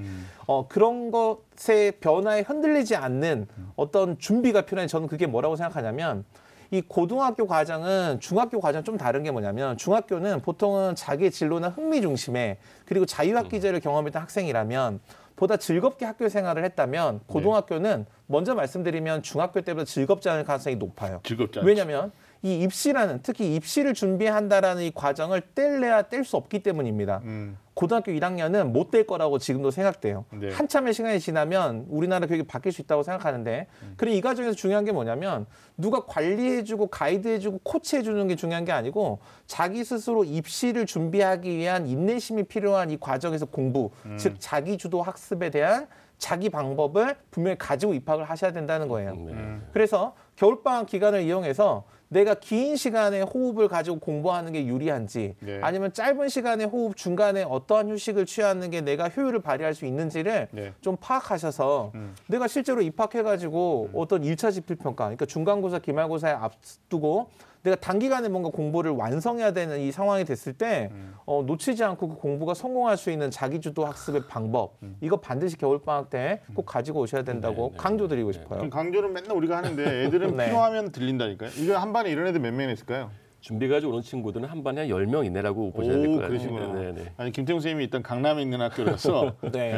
[0.48, 4.88] 어, 그런 것의 변화에 흔들리지 않는 어떤 준비가 필요해.
[4.88, 6.24] 저는 그게 뭐라고 생각하냐면
[6.72, 12.58] 이 고등학교 과정은 중학교 과정 좀 다른 게 뭐냐면 중학교는 보통은 자기의 진로나 흥미 중심에
[12.86, 15.02] 그리고 자유학기제를 경험했던 학생이라면
[15.36, 21.20] 보다 즐겁게 학교 생활을 했다면 고등학교는 먼저 말씀드리면 중학교 때보다 즐겁지 않을 가능성이 높아요.
[21.24, 21.68] 즐겁지 않죠.
[21.68, 22.14] 왜냐하면
[22.46, 27.22] 이 입시라는 특히 입시를 준비한다라는 이 과정을 뗄래야 뗄 수 없기 때문입니다.
[27.24, 27.58] 음.
[27.74, 30.26] 고등학교 1학년은 못 될 거라고 지금도 생각돼요.
[30.32, 30.52] 네.
[30.52, 33.66] 한참의 시간이 지나면 우리나라 교육이 바뀔 수 있다고 생각하는데
[33.98, 39.84] 그리고 이 과정에서 중요한 게 뭐냐면 누가 관리해주고 가이드해주고 코치해주는 게 중요한 게 아니고 자기
[39.84, 45.88] 스스로 입시를 준비하기 위한 인내심이 필요한 이 과정에서 공부 즉 자기 주도 학습에 대한
[46.20, 49.16] 자기 방법을 분명히 가지고 입학을 하셔야 된다는 거예요.
[49.16, 49.58] 네.
[49.74, 55.60] 그래서 겨울방학 기간을 이용해서 내가 긴 시간에 호흡을 가지고 공부하는 게 유리한지 네.
[55.62, 60.74] 아니면 짧은 시간에 호흡 중간에 어떠한 휴식을 취하는 게 내가 효율을 발휘할 수 있는지를 네.
[60.82, 61.92] 좀 파악하셔서
[62.28, 67.30] 내가 실제로 입학해가지고 어떤 일차 지필평가 그러니까 중간고사 기말고사에 앞두고
[67.66, 70.92] 내가 단기간에 뭔가 공부를 완성해야 되는 이 상황이 됐을 때
[71.26, 76.10] 어, 놓치지 않고 그 공부가 성공할 수 있는 자기주도 학습의 방법 이거 반드시 겨울 방학
[76.12, 78.34] 때 꼭 가지고 오셔야 된다고 네, 네, 강조드리고 네.
[78.34, 78.58] 싶어요.
[78.60, 80.46] 그럼 강조는 맨날 우리가 하는데 애들은 네.
[80.46, 81.50] 필요하면 들린다니까요.
[81.58, 83.10] 이거 한 반에 이런 애들 몇 명 있을까요?
[83.40, 86.74] 준비해가지고 오는 친구들은 한 반에 한 10명 이내라고 보셔야 될 오, 것 같아요.
[86.74, 87.12] 네, 네.
[87.18, 89.36] 아니 김태형 선생님이 일단 강남에 있는 학교라서.
[89.42, 89.50] 네.
[89.52, 89.72] 네.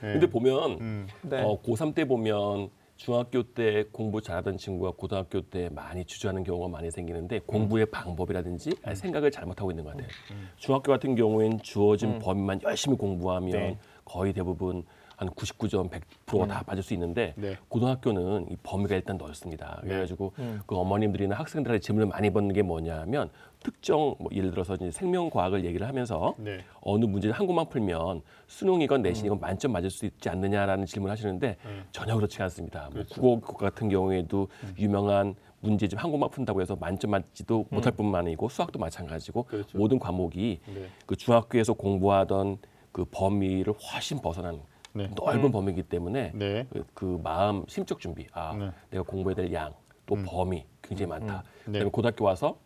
[0.00, 0.12] 네.
[0.12, 1.06] 근데 보면 음.
[1.22, 1.42] 네.
[1.42, 6.90] 어, 고3 때 보면 중학교 때 공부 잘하던 친구가 고등학교 때 많이 주저하는 경우가 많이
[6.90, 10.08] 생기는데 공부의 방법이라든지 아니, 생각을 잘못하고 있는 것 같아요.
[10.56, 13.78] 중학교 같은 경우엔 주어진 범위만 열심히 공부하면 네.
[14.04, 14.84] 거의 대부분
[15.16, 15.90] 한 99점,
[16.26, 17.56] 100%가 다 빠질 수 있는데 네.
[17.68, 19.78] 고등학교는 이 범위가 일단 넓습니다.
[19.82, 20.32] 그래가지고
[20.66, 23.30] 그 어머님들이나 학생들한테 질문을 많이 받는 게 뭐냐면
[23.62, 26.64] 특정 뭐 예를 들어서 이제 생명과학을 얘기를 하면서 네.
[26.80, 31.56] 어느 문제를 한 곳만 풀면 수능이건 내신이건 만점 맞을 수 있지 않느냐라는 질문을 하시는데
[31.92, 32.90] 전혀 그렇지 않습니다.
[32.92, 34.48] 뭐 국어 같은 경우에도
[34.78, 39.78] 유명한 문제집 한 곳만 푼다고 해서 만점 맞지도 못할 뿐만 아니고 수학도 마찬가지고 그렇죠.
[39.78, 40.88] 모든 과목이 네.
[41.06, 42.58] 그 중학교에서 공부하던
[42.90, 44.60] 그 범위를 훨씬 벗어난
[44.92, 45.08] 네.
[45.14, 46.66] 넓은 범위이기 때문에 네.
[46.70, 48.70] 그, 그 마음 심적 준비 아 네.
[48.90, 49.72] 내가 공부해야 될 양
[50.04, 51.72] 또 범위 굉장히 많다 네.
[51.72, 52.58] 그다음에 고등학교 와서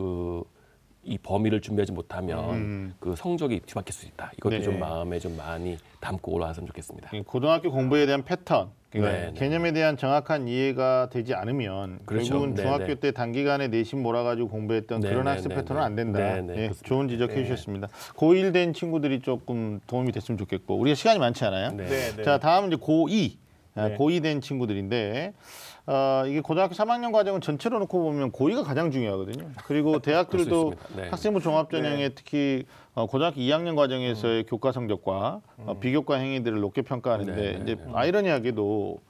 [0.00, 0.60] 그
[1.02, 2.94] 이 범위를 준비하지 못하면 음.
[3.00, 4.62] 그 성적이 뒤바뀔 수 있다 이것도 네.
[4.62, 9.32] 좀 마음에 좀 많이 담고 올라왔으면 좋겠습니다 이 고등학교 공부에 대한 패턴, 그러니까 네, 네.
[9.32, 12.28] 개념에 대한 정확한 이해가 되지 않으면 그렇죠.
[12.28, 12.94] 결국은 네, 중학교 네.
[12.96, 15.86] 때 단기간에 내신 몰아가지고 공부했던 네, 그런 네, 학습 네, 패턴은 네.
[15.86, 16.18] 안 된다.
[16.18, 16.70] 네, 네, 예.
[16.84, 17.44] 좋은 지적해 네.
[17.44, 17.88] 주셨습니다.
[18.16, 21.70] 고1 된 친구들이 조금 도움이 됐으면 좋겠고 우리가 시간이 많지 않아요.
[21.72, 21.86] 네.
[21.86, 22.22] 네, 네.
[22.22, 23.36] 자 다음은 이제 고2
[23.76, 23.96] 아, 네.
[23.96, 25.32] 고2 된 친구들인데
[25.86, 29.50] 어, 이게 고등학교 3학년 과정은 전체로 놓고 보면 고2가 가장 중요하거든요.
[29.64, 30.74] 그리고 대학들도.
[30.96, 31.08] 네.
[31.08, 32.64] 학생부 종합전형에 특히
[32.94, 37.90] 어, 고등학교 2학년 과정에서의 교과 성적과 어, 비교과 행위들을 높게 평가하는데 네, 네, 이제 네.
[37.92, 39.00] 아이러니하게도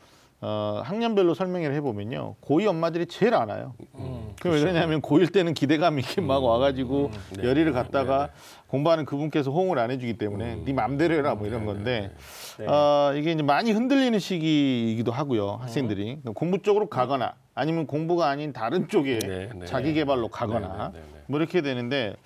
[0.42, 2.37] 어, 학년별로 설명을 해보면요.
[2.40, 3.74] 고2 엄마들이 제일 안 와요.
[3.96, 8.33] 음, 그게 왜 그러냐면 고1 때는 기대감 있게 막 와가지고 네, 열의를 네, 갖다가 네,
[8.68, 12.12] 공부하는 그분께서 호응을 안 해주기 때문에 네 맘대로 해라 뭐 이런 건데
[12.59, 12.66] 네.
[12.66, 16.05] 어, 이게 이제 많이 흔들리는 시기이기도 하고요 학생들이.
[16.05, 19.66] 그러니까 공부 쪽으로 가거나 아니면 공부가 아닌 다른 쪽에 네, 네.
[19.66, 21.24] 자기 개발로 가거나 네, 네, 네, 네.
[21.26, 22.16] 뭐 이렇게 되는데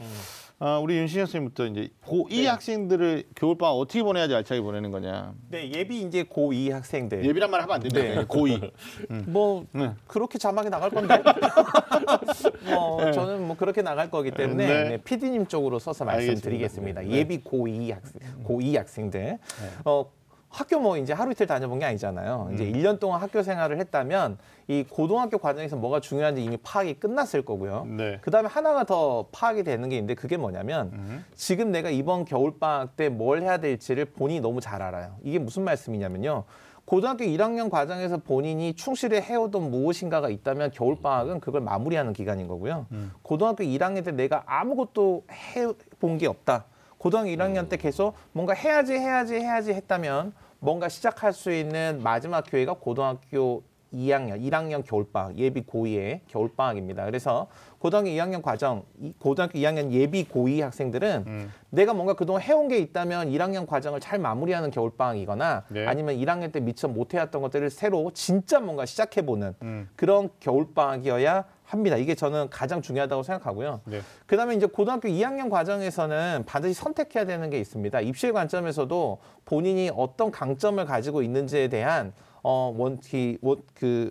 [0.60, 6.00] 어, 우리 윤신혁 선생님부터 이제 고2 학생들을 겨울방학 어떻게 보내야지 알차게 보내는 거냐 네, 예비
[6.02, 7.24] 이제 고2 학생들.
[7.24, 8.24] 예비란 말 하면 안 됩니다 네.
[8.26, 8.70] 고2
[9.28, 9.90] 뭐 네.
[10.06, 11.22] 그렇게 자막이 나갈 건데.
[12.70, 14.88] 뭐 저는 뭐 그렇게 나갈 거기 때문에 네.
[14.90, 17.00] 네, PD님 쪽으로 써서 말씀드리겠습니다.
[17.02, 17.10] 네.
[17.10, 19.38] 예비 고2 학생, 고2 학생들.
[19.84, 20.10] 어
[20.54, 22.50] 학교 뭐 이제 하루 이틀 다녀본 게 아니잖아요.
[22.54, 22.68] 이제 음.
[22.76, 24.38] 일년 동안 학교 생활을 했다면
[24.68, 27.84] 이 고등학교 과정에서 뭐가 중요한지 이미 파악이 끝났을 거고요.
[27.88, 28.18] 네.
[28.22, 31.24] 그다음에 하나가 더 파악이 되는 게 있는데 그게 뭐냐면 음.
[31.34, 35.16] 지금 내가 이번 겨울 방학 때 뭘 해야 될지를 본인이 너무 잘 알아요.
[35.24, 36.44] 이게 무슨 말씀이냐면요.
[36.84, 42.86] 고등학교 1학년 과정에서 본인이 충실히 해오던 무엇인가가 있다면 겨울 방학은 그걸 마무리하는 기간인 거고요.
[43.22, 45.24] 고등학교 1학년 때 내가 아무것도
[45.56, 46.66] 해본 게 없다.
[46.98, 50.32] 고등학교 1학년 때 계속 뭔가 해야지 해야지 해야지 했다면
[50.64, 57.04] 뭔가 시작할 수 있는 마지막 기회가 고등학교 2학년, 1학년 겨울방학, 예비 고2의 겨울방학입니다.
[57.04, 57.48] 그래서
[57.78, 63.30] 고등학교 2학년 과정, 이- 고등학교 2학년 예비 고2 학생들은 내가 뭔가 그동안 해온 게 있다면
[63.30, 65.86] 1학년 과정을 잘 마무리하는 겨울방학이거나 네.
[65.86, 69.88] 아니면 1학년 때 미처 못 해왔던 것들을 새로 진짜 뭔가 시작해보는 음.
[69.96, 71.96] 그런 겨울방학이어야 합니다.
[71.96, 73.80] 이게 저는 가장 중요하다고 생각하고요.
[73.86, 74.00] 네.
[74.26, 78.00] 그다음에 이제 고등학교 2학년 과정에서는 반드시 선택해야 되는 게 있습니다.
[78.00, 84.10] 입시의 관점에서도 본인이 어떤 강점을 가지고 있는지에 대한 어 원기 원그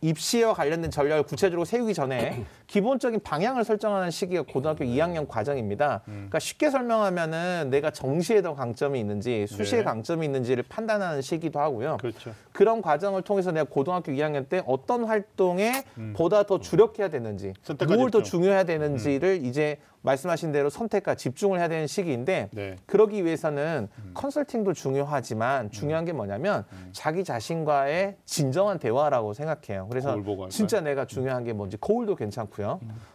[0.00, 6.00] 입시와 관련된 전략을 구체적으로 세우기 전에 기본적인 방향을 설정하는 시기가 고등학교 2학년 과정입니다.
[6.06, 9.84] 그러니까 쉽게 설명하면은 내가 정시에 더 강점이 있는지 수시에 네.
[9.84, 11.98] 강점이 있는지를 판단하는 시기도 하고요.
[11.98, 15.84] 그렇죠 그런 과정을 통해서 내가 고등학교 2학년 때 어떤 활동에
[16.16, 17.76] 보다 더 주력해야 되는지, 음.
[17.86, 18.22] 무엇 더.
[18.24, 22.76] 중요해야 되는지를 이제 말씀하신 대로 선택과 집중을 해야 되는 시기인데 네.
[22.86, 26.90] 그러기 위해서는 컨설팅도 중요하지만 중요한 게 뭐냐면 음.
[26.92, 29.88] 자기 자신과의 진정한 대화라고 생각해요.
[29.88, 30.16] 그래서?
[30.50, 32.63] 진짜 내가 중요한 게 뭔지 거울도 괜찮고요.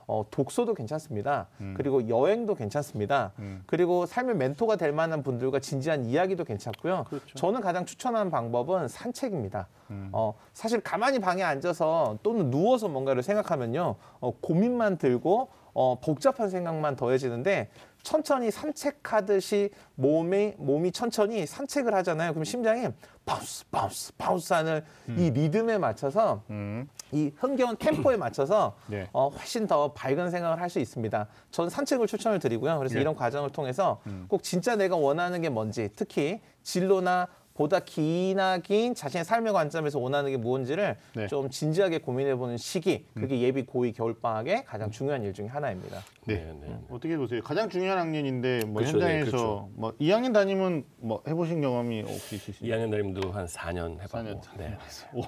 [0.08, 1.48] 어, 독서도 괜찮습니다.
[1.76, 3.32] 그리고 여행도 괜찮습니다.
[3.40, 3.64] 음.
[3.68, 7.06] 그리고 삶의 멘토가 될 만한 분들과 진지한 이야기도 괜찮고요.
[7.10, 7.36] 그렇죠.
[7.36, 9.68] 저는 가장 추천하는 방법은 산책입니다.
[9.92, 10.10] 음.
[10.12, 13.96] 어, 사실 가만히 방에 앉아서 또는 누워서 뭔가를 생각하면요.
[14.20, 17.70] 어, 고민만 들고 어, 복잡한 생각만 더해지는데
[18.04, 22.32] 천천히 산책하듯이 몸이 몸이 천천히 산책을 하잖아요.
[22.32, 22.88] 그럼 심장이
[23.26, 24.82] bounce bounce bounce 하는
[25.18, 26.88] 이 리듬에 맞춰서 음.
[27.12, 29.08] 이 흥겨운 템포에 맞춰서 네.
[29.14, 31.28] 어, 훨씬 더 밝은 생각을 할 수 있습니다.
[31.50, 32.78] 저는 산책을 추천을 드리고요.
[32.78, 33.02] 그래서 네.
[33.02, 34.26] 이런 과정을 통해서 음.
[34.28, 40.30] 꼭 진짜 내가 원하는 게 뭔지, 특히 진로나 보다 기나 긴 자신의 삶의 관점에서 원하는
[40.32, 41.24] 게 무엇인지를 네.
[41.24, 41.28] 음.
[41.28, 46.02] 좀 진지하게 고민해보는 시기, 그게 예비 고2 겨울방학의 가장 중요한 일 중에 하나입니다.
[46.36, 46.54] 네.
[46.62, 46.78] 네, 네.
[46.90, 47.42] 어떻게 보세요?
[47.42, 49.70] 가장 중요한 학년인데 뭐 그렇죠, 네, 현장에서 그렇죠.
[49.76, 52.78] 뭐 2학년 다니면 뭐 해보신 경험이 혹시 있으신가요?
[52.88, 54.18] 2학년 다님도 한 4년 해봤고.
[54.18, 54.42] 4년.
[54.58, 54.78] 네.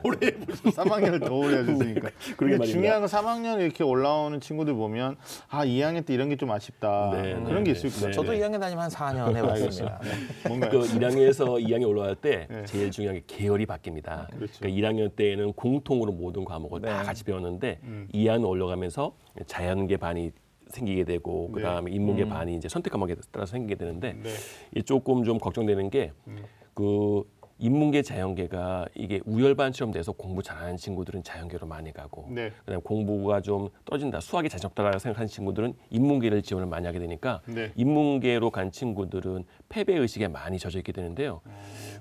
[0.03, 2.09] 오래 해보셔 3학년을 더 오래 하셨으니까.
[2.35, 2.65] 그러게 근데 말입니다.
[2.65, 5.17] 중요한 건 3학년 이렇게 올라오는 친구들 보면
[5.49, 7.99] 아 2학년 때 이런 게 좀 아쉽다 네, 그런 게 네, 있을 네.
[7.99, 8.13] 거예요.
[8.13, 9.99] 저도 2학년 다니면 한 4년 해봤습니다.
[10.03, 10.09] 네.
[10.47, 10.71] 뭔가요?
[10.71, 12.65] 그 1학년에서 2학년 올라갈 때 네.
[12.65, 14.27] 제일 중요한 게 계열이 바뀝니다.
[14.31, 14.53] 그렇죠.
[14.59, 17.03] 그러니까 1학년 때에는 공통으로 모든 과목을 다 네.
[17.05, 18.07] 같이 배웠는데 음.
[18.13, 20.31] 2학년 올라가면서 자연계 반이
[20.71, 21.62] 생기게 되고 네.
[21.62, 24.29] 그다음에 인문계 반이 이제 선택 과목에 따라서 생기게 되는데 네.
[24.75, 27.23] 이 조금 좀 걱정되는 게그
[27.60, 32.49] 인문계 자연계가 이게 우열반처럼 돼서 공부 잘하는 친구들은 자연계로 많이 가고 네.
[32.62, 37.71] 그다음에 공부가 좀 떨어진다 수학이 자신 없다라고 생각하는 친구들은 인문계를 지원을 많이 하게 되니까 네.
[37.75, 41.41] 인문계로 간 친구들은 패배 의식에 많이 젖어 있게 되는데요.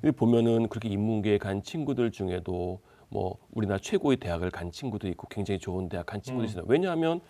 [0.01, 2.81] 근데 보면은 그렇게 인문계에 간 친구들 중에도
[3.11, 6.65] 뭐 우리나라 최고의 대학을 간 친구도 있고 굉장히 좋은 대학 간 친구도 있어요.
[6.69, 7.21] 왜냐하면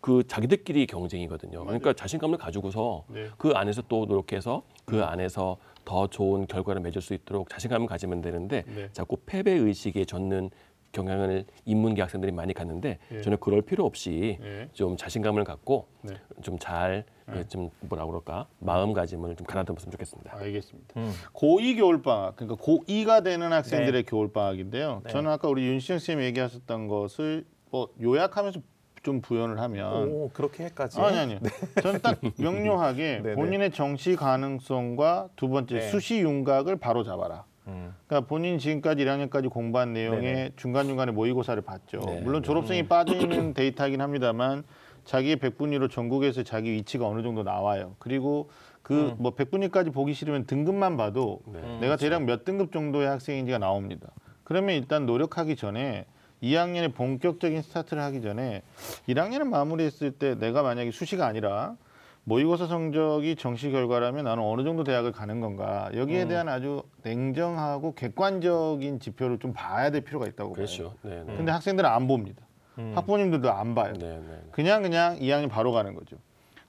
[0.00, 1.64] 그 자기들끼리 경쟁이거든요.
[1.64, 3.28] 그러니까 자신감을 가지고서 네.
[3.38, 8.64] 그 안에서 또 노력해서 그 안에서 더 좋은 결과를 맺을 수 있도록 자신감을 가지면 되는데
[8.66, 8.88] 네.
[8.92, 10.50] 자꾸 패배 의식에 젖는
[10.92, 13.20] 경향을 인문계 학생들이 많이 갖는데 예.
[13.20, 14.68] 저는 그럴 필요 없이 예.
[14.72, 16.14] 좀 자신감을 갖고 네.
[16.42, 20.36] 좀잘좀 뭐라 그럴까 마음가짐을 좀 가다듬었으면 좋겠습니다.
[20.36, 20.98] 알겠습니다.
[20.98, 21.12] 음.
[21.34, 24.10] 고2 겨울방학, 그러니까 고2가 되는 학생들의 네.
[24.10, 25.02] 겨울방학인데요.
[25.08, 28.60] 저는 아까 우리 윤시영 쌤이 얘기하셨던 것을 뭐 요약하면서
[29.06, 31.00] 좀 부연을 하면 오, 그렇게까지?
[31.00, 31.38] 아니 아니요.
[31.80, 33.34] 저는 딱 명료하게 네네.
[33.38, 35.80] 본인의 정시 가능성과 두 번째 네.
[35.90, 37.44] 수시 윤곽을 바로 잡아라.
[37.68, 37.94] 음.
[38.08, 40.50] 그러니까 본인 지금까지 1학년까지 공부한 내용의 네네.
[40.56, 42.00] 중간중간에 모의고사를 봤죠.
[42.00, 42.20] 네.
[42.20, 44.64] 물론 졸업생이 빠져 있는 데이터이긴 합니다만
[45.04, 47.94] 자기의 백분위로 전국에서 자기 위치가 어느 정도 나와요.
[48.00, 48.50] 그리고
[48.82, 51.78] 그뭐 백분위까지 보기 싫으면 등급만 봐도 네.
[51.78, 54.08] 내가 대략 몇 등급 정도의 학생인지가 나옵니다.
[54.42, 56.06] 그러면 일단 노력하기 전에
[56.42, 58.62] 2학년에 본격적인 스타트를 하기 전에
[59.08, 61.76] 1학년을 마무리했을 때 내가 만약에 수시가 아니라
[62.24, 68.98] 모의고사 성적이 정시 결과라면 나는 어느 정도 대학을 가는 건가 여기에 대한 아주 냉정하고 객관적인
[68.98, 70.56] 지표를 좀 봐야 될 필요가 있다고 봐요.
[70.56, 70.94] 그렇죠.
[71.02, 71.36] 네, 네.
[71.36, 72.42] 근데 학생들은 안 봅니다.
[72.76, 73.94] 학부모님들도 안 봐요.
[73.98, 74.40] 네, 네.
[74.50, 76.16] 그냥 그냥 2학년 바로 가는 거죠.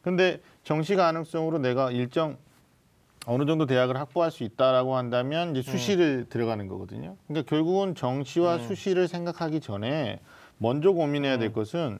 [0.01, 2.37] 근데 정시 가능성으로 내가 일정
[3.29, 7.17] 어느 정도 대학을 확보할 수 있다라고 한다면 이제 수시를 들어가는 거거든요.
[7.27, 10.21] 그러니까 결국은 정시와 수시를 생각하기 전에
[10.57, 11.99] 먼저 고민해야 될 것은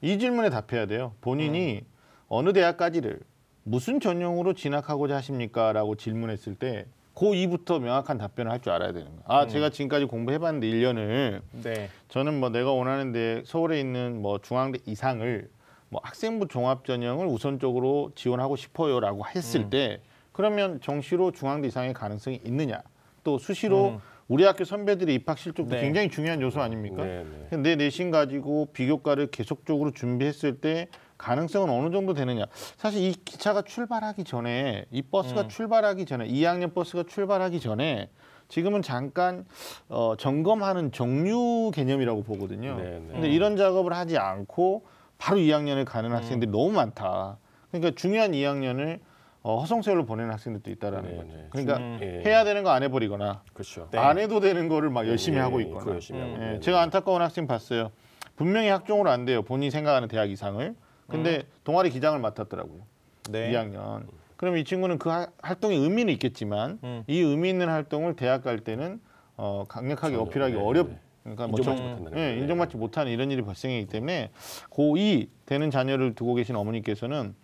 [0.00, 1.14] 이 질문에 답해야 돼요.
[1.20, 1.82] 본인이
[2.28, 3.18] 어느 대학까지를
[3.64, 6.86] 무슨 전형으로 진학하고자 하십니까라고 질문했을 때
[7.16, 9.22] 고2부터 명확한 답변을 할 줄 알아야 되는 거예요.
[9.26, 11.90] 아, 제가 지금까지 공부해봤는데 1년을 네.
[12.08, 15.50] 저는 뭐 내가 원하는 데 서울에 있는 뭐 중앙대 이상을
[15.88, 20.00] 뭐 학생부 종합 전형을 우선적으로 지원하고 싶어요라고 했을 때
[20.38, 22.80] 그러면 정시로 중앙대 이상의 가능성이 있느냐
[23.24, 25.80] 또 수시로 우리 학교 선배들의 입학 실적도 네.
[25.80, 27.02] 굉장히 중요한 요소 아닙니까?
[27.02, 27.56] 네, 네.
[27.56, 32.44] 내 내신 가지고 비교과를 계속적으로 준비했을 때 가능성은 어느 정도 되느냐.
[32.76, 35.48] 사실 이 기차가 출발하기 전에 이 버스가 음.
[35.48, 38.08] 출발하기 전에 2학년 버스가 출발하기 전에
[38.46, 39.44] 지금은 잠깐
[39.88, 42.76] 어, 점검하는 정류 개념이라고 보거든요.
[42.76, 43.12] 네, 네.
[43.12, 44.86] 근데 이런 작업을 하지 않고
[45.18, 46.14] 바로 2학년을 가는 음.
[46.14, 47.38] 학생들이 너무 많다.
[47.72, 49.00] 그러니까 중요한 2학년을
[49.42, 51.28] 어, 허송세월로 보내는 학생들도 있다라는 네, 거죠.
[51.32, 51.46] 네.
[51.50, 51.98] 그러니까 음.
[52.02, 52.22] 예.
[52.28, 53.88] 해야 되는 거 안 해버리거나 그렇죠.
[53.90, 53.98] 네.
[53.98, 55.80] 안 해도 되는 거를 막 열심히 예, 하고 예, 있거나.
[55.80, 56.32] 그거 열심히 하고.
[56.32, 56.60] 예, 네, 네.
[56.60, 57.90] 제가 안타까운 학생 봤어요.
[58.36, 59.42] 분명히 학종으로 안 돼요.
[59.42, 60.74] 본인이 생각하는 대학 이상을.
[61.08, 62.82] 근데 동아리 기장을 맡았더라고요.
[63.30, 63.50] 네.
[63.52, 64.02] 2학년.
[64.36, 67.02] 그럼 이 친구는 그 하- 활동의 의미는 있겠지만 음.
[67.06, 69.00] 이 의미 있는 활동을 대학 갈 때는
[69.36, 70.88] 어, 강력하게 전혀, 어필하기 네, 어렵.
[70.90, 70.98] 네.
[71.22, 72.42] 그러니까 뭐 인정받지 정- 못한다는 예, 거예요.
[72.42, 74.30] 인정받지 못하는 이런 일이 발생하기 때문에
[74.70, 77.34] 고2 되는 자녀를 두고 계신 어머니께서는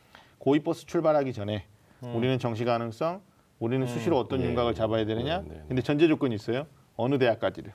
[0.40, 1.64] 고2 버스 출발하기 전에
[2.12, 3.20] 우리는 정시 가능성,
[3.58, 4.46] 우리는 수시로 어떤 네.
[4.46, 5.38] 윤곽을 잡아야 되느냐.
[5.40, 5.62] 네, 네, 네.
[5.68, 6.66] 근데 전제 조건이 있어요.
[6.96, 7.72] 어느 대학까지를.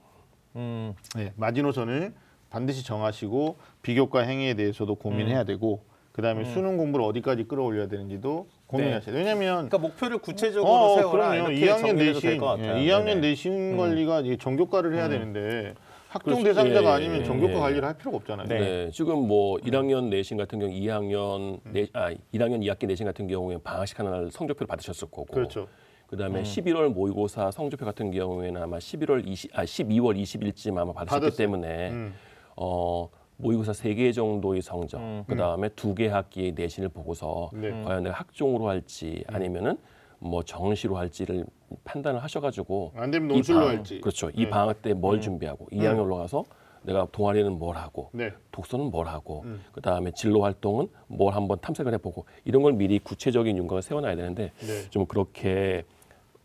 [0.58, 0.94] 음.
[1.16, 2.14] 네, 마지노선을
[2.50, 9.16] 반드시 정하시고 비교과 행위에 대해서도 고민해야 되고 그다음에 수능 공부를 어디까지 끌어올려야 되는지도 고민하셔야 돼요.
[9.16, 11.52] 왜냐하면 그러니까 목표를 구체적으로 어, 세워라 그럼요.
[11.52, 12.78] 이렇게 2학년 정리해도 될 내신 것 같아요.
[12.78, 13.14] 예, 2학년 네네.
[13.14, 13.22] 음.
[13.22, 15.76] 내신 관리가 이제 전교과를 해야 되는데
[16.10, 16.44] 학종.
[16.44, 17.60] 대상자가 예, 아니면 예, 전교과 예.
[17.60, 18.48] 관리를 할 필요가 없잖아요.
[18.48, 18.60] 네.
[18.60, 18.92] 네.
[18.92, 21.72] 지금 뭐 1학년 내신 같은 경우 2학년 음.
[21.72, 25.26] 내, 아 1학년 2학기 내신 같은 경우에 방학식 하나 성적표를 받으셨을 거고.
[25.28, 25.68] 그렇죠.
[26.08, 31.38] 그다음에 11월 모의고사 성적표 같은 경우에는 아마 11월 20, 아 12월 20일쯤 아마 받으셨기 받았어요.
[31.38, 32.14] 때문에 음.
[32.56, 37.68] 어 모의고사 세 개 정도의 성적, 그다음에 두 개 학기의 내신을 보고서 네.
[37.70, 37.86] 음.
[37.86, 39.78] 과연 내가 학종으로 할지 아니면은
[40.20, 41.46] 뭐 정시로 할지를
[41.84, 44.02] 판단을 하셔가지고 안 되면 이 논술로 방학- 할지.
[44.02, 44.30] 그렇죠.
[44.34, 46.44] 이 방학 때 뭘 준비하고 2학년 올라가서
[46.84, 48.32] 내가 동아리는 뭘 하고 네.
[48.52, 49.62] 독서는 뭘 하고 음.
[49.74, 54.90] 그다음에 진로 활동은 뭘 한번 탐색을 해보고 이런 걸 미리 구체적인 윤곽을 세워놔야 되는데 네.
[54.90, 55.84] 좀 그렇게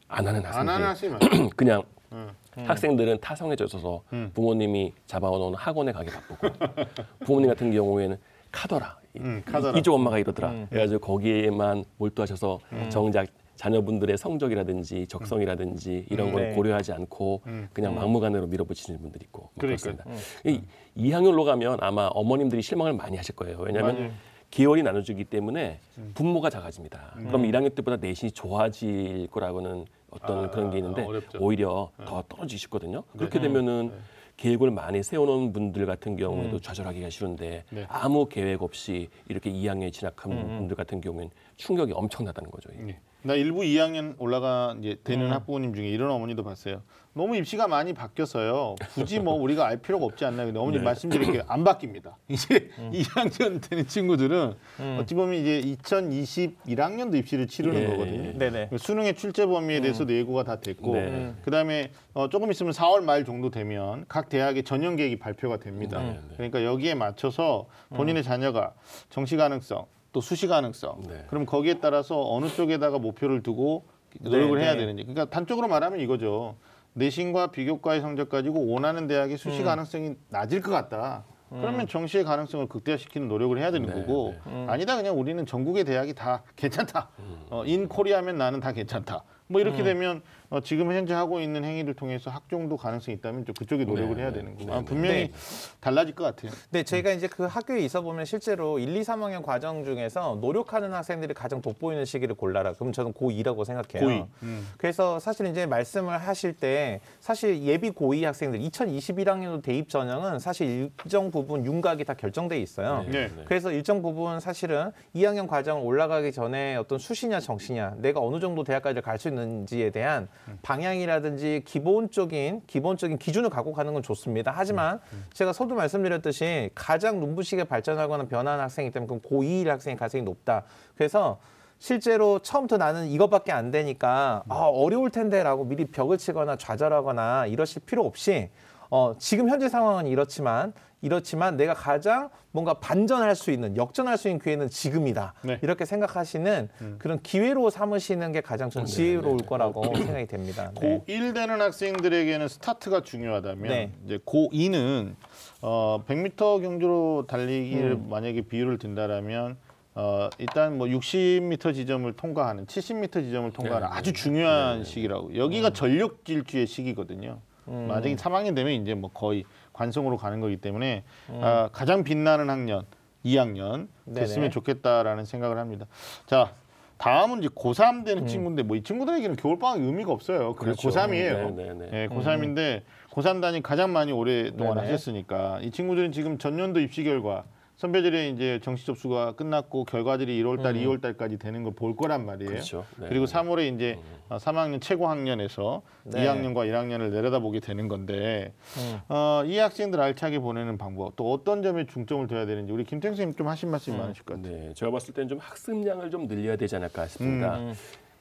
[0.08, 1.50] 안 하는 안 학생들 하는 학생이 많아요.
[1.56, 1.82] 그냥
[2.12, 2.28] 음.
[2.56, 4.02] 학생들은 타성해져 있어서
[4.34, 6.46] 부모님이 잡아놓은 학원에 가기 바쁘고
[7.26, 8.16] 부모님 같은 경우에는
[8.52, 8.98] 카더라.
[9.16, 9.76] 음, 카더라.
[9.78, 10.66] 이쪽 엄마가 이러더라.
[10.70, 12.90] 그래가지고 거기에만 몰두하셔서 음.
[12.90, 13.26] 정작
[13.56, 16.54] 자녀분들의 성적이라든지 적성이라든지 이런 걸 네.
[16.54, 19.58] 고려하지 않고 그냥 막무가내로 밀어붙이는 분들이 있고 뭐 음.
[19.58, 19.96] 그러니까요.
[19.96, 20.04] 그렇습니다.
[20.44, 20.60] 이
[20.96, 23.58] 2학년로 가면 아마 어머님들이 실망을 많이 하실 거예요.
[23.60, 24.08] 왜냐하면 맞아요.
[24.08, 24.14] 음.
[24.50, 25.80] 계열이 나눠지기 때문에
[26.14, 27.14] 분모가 작아집니다.
[27.26, 31.38] 그럼 1학년 때보다 내신이 좋아질 거라고는 어떤 아, 그런 게 있는데 어렵죠.
[31.40, 33.02] 오히려 더 떨어지시거든요.
[33.16, 33.48] 그렇게 네.
[33.48, 33.90] 되면은
[34.36, 37.84] 계획을 많이 세워놓은 분들 같은 경우에도 좌절하기가 쉬운데 네.
[37.88, 42.70] 아무 계획 없이 이렇게 2학년에 진학한 분들 같은 경우에는 충격이 엄청나다는 거죠.
[42.72, 42.92] 이게.
[42.92, 43.00] 예.
[43.26, 46.82] 나 일부 2학년 올라가 이제 되는 학부모님 중에 이런 어머니도 봤어요.
[47.14, 48.74] 너무 입시가 많이 바뀌어서요.
[48.92, 50.44] 굳이 뭐 우리가 알 필요가 없지 않나.
[50.44, 51.44] 근데 어머니 말씀드릴게요.
[51.48, 52.16] 안 바뀝니다.
[52.28, 54.54] 이제 2학년 되는 친구들은
[55.00, 58.28] 어찌 보면 이제 2021학년도 입시를 치르는 예, 거거든요.
[58.28, 58.32] 예.
[58.32, 58.70] 네네.
[58.76, 61.32] 수능의 출제 범위에 대해서 도 예고가 다 됐고 네.
[61.44, 66.02] 그다음에 어, 조금 있으면 4월 말 정도 되면 각 대학의 전형 계획이 발표가 됩니다.
[66.02, 66.34] 네, 네.
[66.36, 68.74] 그러니까 여기에 맞춰서 본인의 자녀가
[69.08, 71.24] 정시 가능성 또 수시 가능성 네.
[71.26, 73.84] 그럼 거기에 따라서 어느 쪽에다가 목표를 두고
[74.20, 74.78] 노력을 네, 해야 네.
[74.78, 76.54] 되는지 그러니까 단적으로 말하면 이거죠.
[76.94, 79.64] 내신과 비교과의 성적 가지고 원하는 대학의 수시 음.
[79.64, 81.24] 가능성이 낮을 것 같다.
[81.50, 84.66] 그러면 정시의 가능성을 극대화시키는 노력을 해야 되는 네, 거고 음.
[84.68, 87.08] 아니다 그냥 우리는 전국의 대학이 다 괜찮다.
[87.18, 87.46] 음.
[87.50, 89.24] 어, 인 코리아면 나는 다 괜찮다.
[89.48, 89.84] 뭐 이렇게 음.
[89.84, 90.22] 되면
[90.54, 94.30] 어, 지금 현재 하고 있는 행위를 통해서 학종도 가능성이 있다면 좀 그쪽에 노력을 네, 해야
[94.30, 94.84] 네, 되는 거고 네, 아, 네.
[94.84, 95.32] 분명히 네.
[95.80, 96.52] 달라질 것 같아요.
[96.70, 101.34] 네, 저희가 이제 그 학교에 있어 보면 실제로 1, 2, 3학년 과정 중에서 노력하는 학생들이
[101.34, 102.72] 가장 돋보이는 시기를 골라라.
[102.74, 104.08] 그럼 저는 고2라고 생각해요.
[104.08, 104.26] 고2.
[104.44, 104.68] 음.
[104.76, 111.32] 그래서 사실 이제 말씀을 하실 때 사실 예비 고2 학생들 2021학년도 대입 전형은 사실 일정
[111.32, 113.04] 부분 윤곽이 다 결정돼 있어요.
[113.10, 113.28] 네.
[113.46, 119.00] 그래서 일정 부분 사실은 2학년 과정 올라가기 전에 어떤 수시냐 정시냐 내가 어느 정도 대학까지
[119.00, 120.28] 갈 수 있는지에 대한
[120.62, 124.52] 방향이라든지 기본적인 기본적인 기준을 갖고 가는 건 좋습니다.
[124.54, 125.00] 하지만
[125.32, 130.64] 제가 서두 말씀드렸듯이 가장 눈부시게 발전하거나 변하는 학생이기 때문에 그럼 고2 학생의 가능성이 높다.
[130.96, 131.38] 그래서
[131.78, 138.04] 실제로 처음부터 나는 이것밖에 안 되니까 아, 어려울 텐데라고 미리 벽을 치거나 좌절하거나 이러실 필요
[138.06, 138.48] 없이
[138.90, 140.72] 어, 지금 현재 상황은 이렇지만
[141.04, 145.34] 이렇지만 내가 가장 뭔가 반전할 수 있는 역전할 수 있는 기회는 지금이다.
[145.42, 145.58] 네.
[145.60, 150.72] 이렇게 생각하시는 그런 기회로 삼으시는 게 가장 전 지혜로울 거라고 생각이 됩니다.
[150.80, 151.02] 네.
[151.06, 153.92] 고1 되는 학생들에게는 스타트가 중요하다면 네.
[154.06, 155.14] 이제 고2는
[155.60, 158.06] 어, 100m 경주로 달리기를 음.
[158.08, 159.58] 만약에 비율을 든다라면
[159.96, 165.36] 어, 일단 뭐 60m 지점을 통과하는 70m 지점을 통과하는 네, 아주 중요한 시기라고.
[165.36, 167.40] 여기가 전력 질주의 시기거든요.
[167.68, 167.86] 음.
[167.88, 169.44] 만약에 3학년 되면 이제 뭐 거의
[169.78, 171.40] 관성으로 가는 거기 때문에 음.
[171.42, 172.86] 아, 가장 빛나는 학년
[173.24, 174.50] 2학년 됐으면.
[174.50, 175.86] 좋겠다라는 생각을 합니다.
[176.26, 176.52] 자,
[176.96, 178.26] 다음은 이제 고3 되는 음.
[178.26, 180.54] 친구인데 뭐 이 친구들에게는 겨울방학 의미가 없어요.
[180.54, 180.88] 그래 그렇죠.
[180.88, 181.54] 고3이에요.
[181.54, 182.02] 네, 네, 네.
[182.04, 184.86] 예, 고3인데 고3 단위 가장 많이 오랫동안 네네.
[184.86, 187.44] 하셨으니까 이 친구들은 지금 전년도 입시 결과
[187.76, 192.50] 선배들의 이제 정시 접수가 끝났고 결과들이 1월달, 2월달까지 되는 걸 볼 거란 말이에요.
[192.50, 192.84] 그렇죠.
[193.00, 193.08] 네.
[193.08, 196.24] 그리고 3월에 이제 어, 3학년 최고 학년에서 네.
[196.24, 199.00] 2학년과 1학년을 내려다보게 되는 건데 음.
[199.08, 203.34] 어, 이 학생들 알차게 보내는 방법 또 어떤 점에 중점을 둬야 되는지 우리 김태형 선생님
[203.36, 204.56] 좀 하신 말씀이 많으실 것 같아요.
[204.56, 207.58] 네, 제가 봤을 때는 좀 학습량을 좀 늘려야 되지 않을까 싶습니다.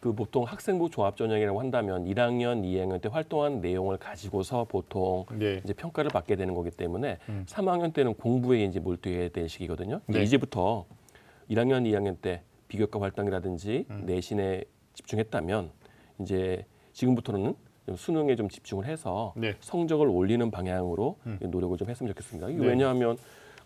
[0.03, 0.09] 음.
[0.09, 5.61] 그 보통 학생부 조합 전형이라고 한다면 1학년, 2학년 때 활동한 내용을 가지고서 보통 네.
[5.63, 7.45] 이제 평가를 받게 되는 거기 때문에 음.
[7.47, 10.01] 3학년 때는 공부에 이제 몰두해야 될 시기거든요.
[10.09, 10.25] 이제 네.
[10.25, 10.85] 이제부터
[11.49, 14.03] 1학년, 2학년 때 비교과 활동이라든지 음.
[14.05, 15.71] 내신에 집중했다면
[16.19, 19.55] 이제 지금부터는 좀 수능에 좀 집중을 해서 네.
[19.61, 22.49] 성적을 올리는 방향으로 노력을 좀 했으면 좋겠습니다.
[22.49, 22.67] 이게 네.
[22.67, 23.17] 왜냐하면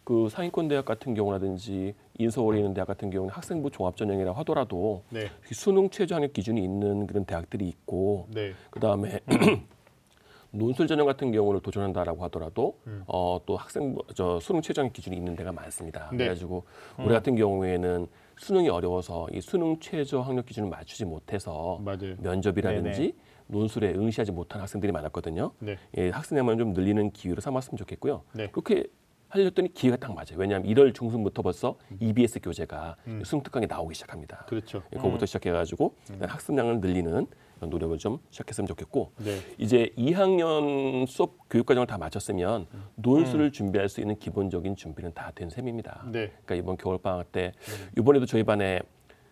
[0.08, 5.28] 그 상위권 대학 같은 경우라든지 인서울에 있는 대학 같은 경우는 학생부 종합 전형이라 하더라도 네.
[5.52, 8.54] 수능 최저 학력 기준이 있는 그런 대학들이 있고 네.
[8.70, 9.20] 그다음에
[10.52, 13.04] 논술 전형 같은 경우를 도전한다라고 하더라도 음.
[13.06, 16.08] 어, 또 학생 저 수능 최저 학력 기준이 있는 데가 많습니다.
[16.12, 16.20] 네.
[16.20, 16.64] 그래가지고
[17.00, 22.16] 올해 같은 경우에는 수능이 어려워서 이 수능 최저 학력 기준을 맞추지 못해서 맞아요.
[22.20, 23.14] 면접이라든지 네네.
[23.48, 25.52] 논술에 응시하지 못한 학생들이 많았거든요.
[25.60, 25.76] 네.
[25.98, 28.24] 예, 학생량만 좀 늘리는 기회로 삼았으면 좋겠고요.
[28.36, 28.48] 네.
[28.52, 28.86] 그렇게
[29.30, 30.38] 하려더니 기회가 딱 맞아요.
[30.38, 33.22] 왜냐하면 1월 중순부터 벌써 EBS 교재가 음.
[33.26, 34.46] 수능 특강이 나오기 시작합니다.
[34.48, 34.82] 그렇죠.
[34.94, 37.28] 예, 그거부터 시작해가지고 일단 학습량을 늘리는
[37.60, 39.40] 노력을 좀 시작했으면 좋겠고 네.
[39.58, 42.84] 이제 2학년 수업 교육 과정을 다 마쳤으면 음.
[42.96, 46.04] 논술을 준비할 수 있는 기본적인 준비는 다 된 셈입니다.
[46.12, 46.28] 네.
[46.46, 47.52] 그러니까 이번 겨울 방학 때
[47.98, 48.80] 이번에도 저희 반에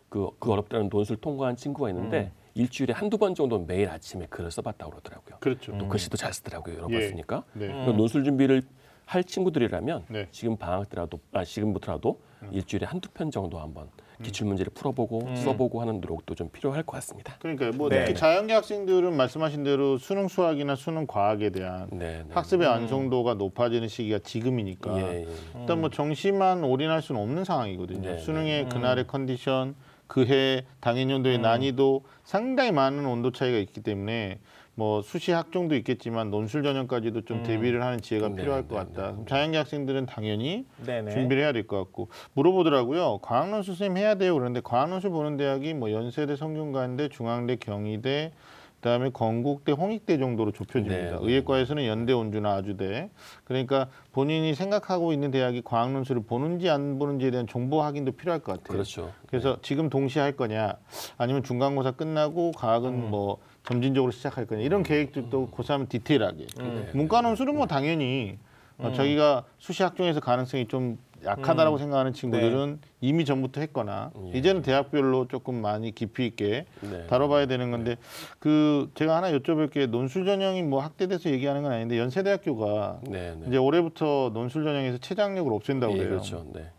[0.09, 2.45] 그, 그 어렵다는 논술 통과한 친구가 있는데 음.
[2.55, 5.37] 일주일에 한두 번 정도 매일 아침에 글을 써봤다고 그러더라고요.
[5.39, 5.77] 그렇죠.
[5.77, 6.75] 또 글씨도 잘 쓰더라고요.
[6.77, 6.99] 여러 예.
[6.99, 7.43] 번 쓰니까.
[7.53, 7.67] 네.
[7.91, 8.61] 논술 준비를
[9.05, 10.27] 할 친구들이라면 네.
[10.31, 12.19] 지금 방학 때라도 아 지금부터라도
[12.51, 13.89] 일주일에 한두 편 정도 한번
[14.23, 17.35] 기출 문제를 풀어보고 써보고 하는 노력도 좀 필요할 것 같습니다.
[17.39, 18.05] 그러니까 뭐 네.
[18.05, 22.33] 특히 자연계 학생들은 말씀하신 대로 수능 수학이나 수능 과학에 대한 네, 네.
[22.33, 25.27] 학습의 완성도가 높아지는 시기가 지금이니까 예, 예.
[25.59, 28.11] 일단 뭐 정시만 올인할 수는 없는 상황이거든요.
[28.11, 29.75] 네, 수능의 그날의 컨디션,
[30.07, 34.39] 그해 당일연도의 난이도 상당히 많은 온도 차이가 있기 때문에
[34.75, 39.11] 뭐 수시 학종도 있겠지만 논술 전형까지도 좀 대비를 하는 지혜가 네, 필요할 것 네, 같다.
[39.13, 41.11] 그럼 자연계 학생들은 당연히 네네.
[41.11, 43.19] 준비를 해야 될 것 같고 물어보더라고요.
[43.19, 44.35] 과학논술 선생님 해야 돼요.
[44.35, 48.33] 그런데 과학논술 보는 대학이 뭐 연세대, 성균관대, 중앙대, 경희대,
[48.81, 50.95] 그다음에 건국대, 홍익대 정도로 좁혀집니다.
[50.95, 51.17] 네, 네.
[51.19, 53.09] 의예과에서는 연대, 온주나 아주대.
[53.45, 58.51] 그러니까 본인이 생각하고 있는 대학이 과학 논술을 보는지 안 보는지에 대한 정보 확인도 필요할 것
[58.51, 58.67] 같아요.
[58.73, 59.11] 그렇죠.
[59.25, 60.75] 그래서 지금 동시에 할 거냐,
[61.17, 63.09] 아니면 중간고사 끝나고 과학은 음.
[63.09, 66.45] 뭐 점진적으로 시작할 거냐 이런 계획들도 고3 디테일하게.
[66.57, 66.89] 네.
[66.93, 68.37] 문과논술은 뭐 당연히
[68.77, 74.37] 어, 자기가 수시 학종에서 가능성이 좀 약하다라고 생각하는 친구들은 이미 전부터 했거나 예.
[74.37, 77.07] 이제는 대학별로 조금 많이 깊이 있게 네.
[77.07, 77.95] 다뤄봐야 되는 건데
[78.37, 83.45] 그 제가 하나 여쭤볼 게 논술 전형이 뭐 학대돼서 얘기하는 건 아닌데 연세대학교가 네, 네.
[83.47, 86.09] 이제 올해부터 논술 전형에서 최장력을 없앤다고 예, 그래요.
[86.11, 86.45] 그렇죠.
[86.53, 86.69] 네.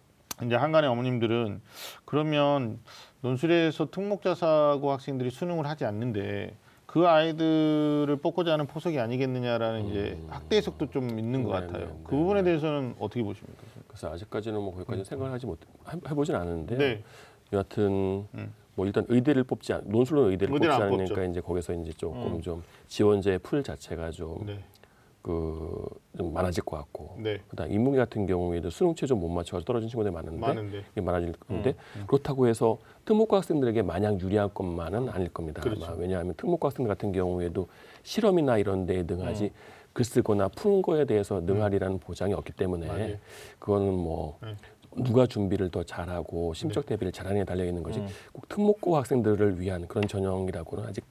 [0.45, 1.61] 이제 한간의 어머님들은
[2.05, 2.79] 그러면
[3.23, 6.55] 논술에서 특목자사고 학생들이 수능을 하지 않는데
[6.97, 11.61] 그 아이들을 뽑고자 하는 포석이 아니겠느냐라는 이제 학대 해석도 좀 있는 것 음.
[11.61, 11.87] 네, 같아요.
[11.89, 13.63] 네, 그 네, 부분에 대해서는 어떻게 보십니까?
[13.87, 15.59] 그래서 아직까지는 뭐 거기까지 생각을 하지 못
[15.93, 16.79] 해- 해보진 않았는데요.
[16.79, 17.03] 네.
[17.53, 18.51] 여하튼 음.
[18.77, 21.25] 뭐 일단 의대를 뽑지 않, 논술로 의대를 뽑지 않으니까 뽑죠.
[21.31, 24.59] 이제 거기서 이제 조금 좀 지원자의 풀 자체가 좀 네.
[25.27, 25.85] 그,
[26.17, 27.17] 좀 많아질 것 같고.
[27.19, 27.41] 네.
[27.49, 30.85] 그다음 인문계 같은 경우에도 수능 최저 못 맞춰서 떨어진 친구들이 많은데, 많은데.
[30.93, 31.75] 이게 많아질 건데
[32.07, 35.63] 그렇다고 해서 특목고 학생들에게 마냥 유리한 것만은 아닐 겁니다.
[35.63, 35.85] 그렇죠.
[35.85, 37.67] 아마 왜냐하면 특목고 학생들 같은 경우에도
[38.05, 39.51] 실험이나 이런 데에 능하지
[39.93, 43.17] 글 쓰거나 푸는 거에 대해서 능하리라는 보장이 없기 때문에 맞아요.
[43.59, 44.55] 그거는 뭐 네.
[45.03, 48.01] 누가 준비를 더 잘하고 심적 대비를 잘하느냐에 달려 있는 거지
[48.33, 51.05] 꼭 특목고 학생들을 위한 그런 전형이라고는 아직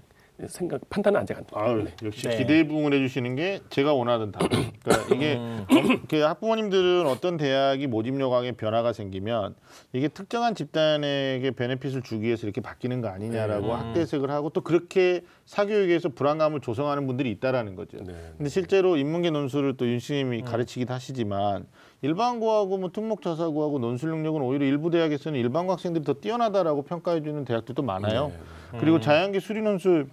[0.47, 1.93] 생각 판단은 아직 안 아유, 네.
[2.03, 2.37] 역시 네.
[2.37, 4.49] 기대 부응을 해주시는 게 제가 원하던 답.
[4.49, 5.65] 그러니까 이게 음.
[5.69, 9.55] 어, 그 학부모님들은 어떤 대학이 모집 요강에 변화가 생기면
[9.93, 13.71] 이게 특정한 집단에게 베네핏을 주기 위해서 이렇게 바뀌는 거 아니냐라고 네.
[13.73, 17.97] 학대 해석을 하고 또 그렇게 사교육에서 불안감을 조성하는 분들이 있다라는 거죠.
[18.03, 18.13] 네.
[18.37, 21.65] 근데 실제로 인문계 논술을 또 윤씨님이 가르치기도 하시지만
[22.01, 28.27] 일반고하고 뭐 특목자사고하고 논술 능력은 오히려 일부 대학에서는 일반고 학생들이 더 뛰어나다라고 평가해주는 대학들도 많아요.
[28.73, 28.79] 네.
[28.79, 30.07] 그리고 자연계 수리 논술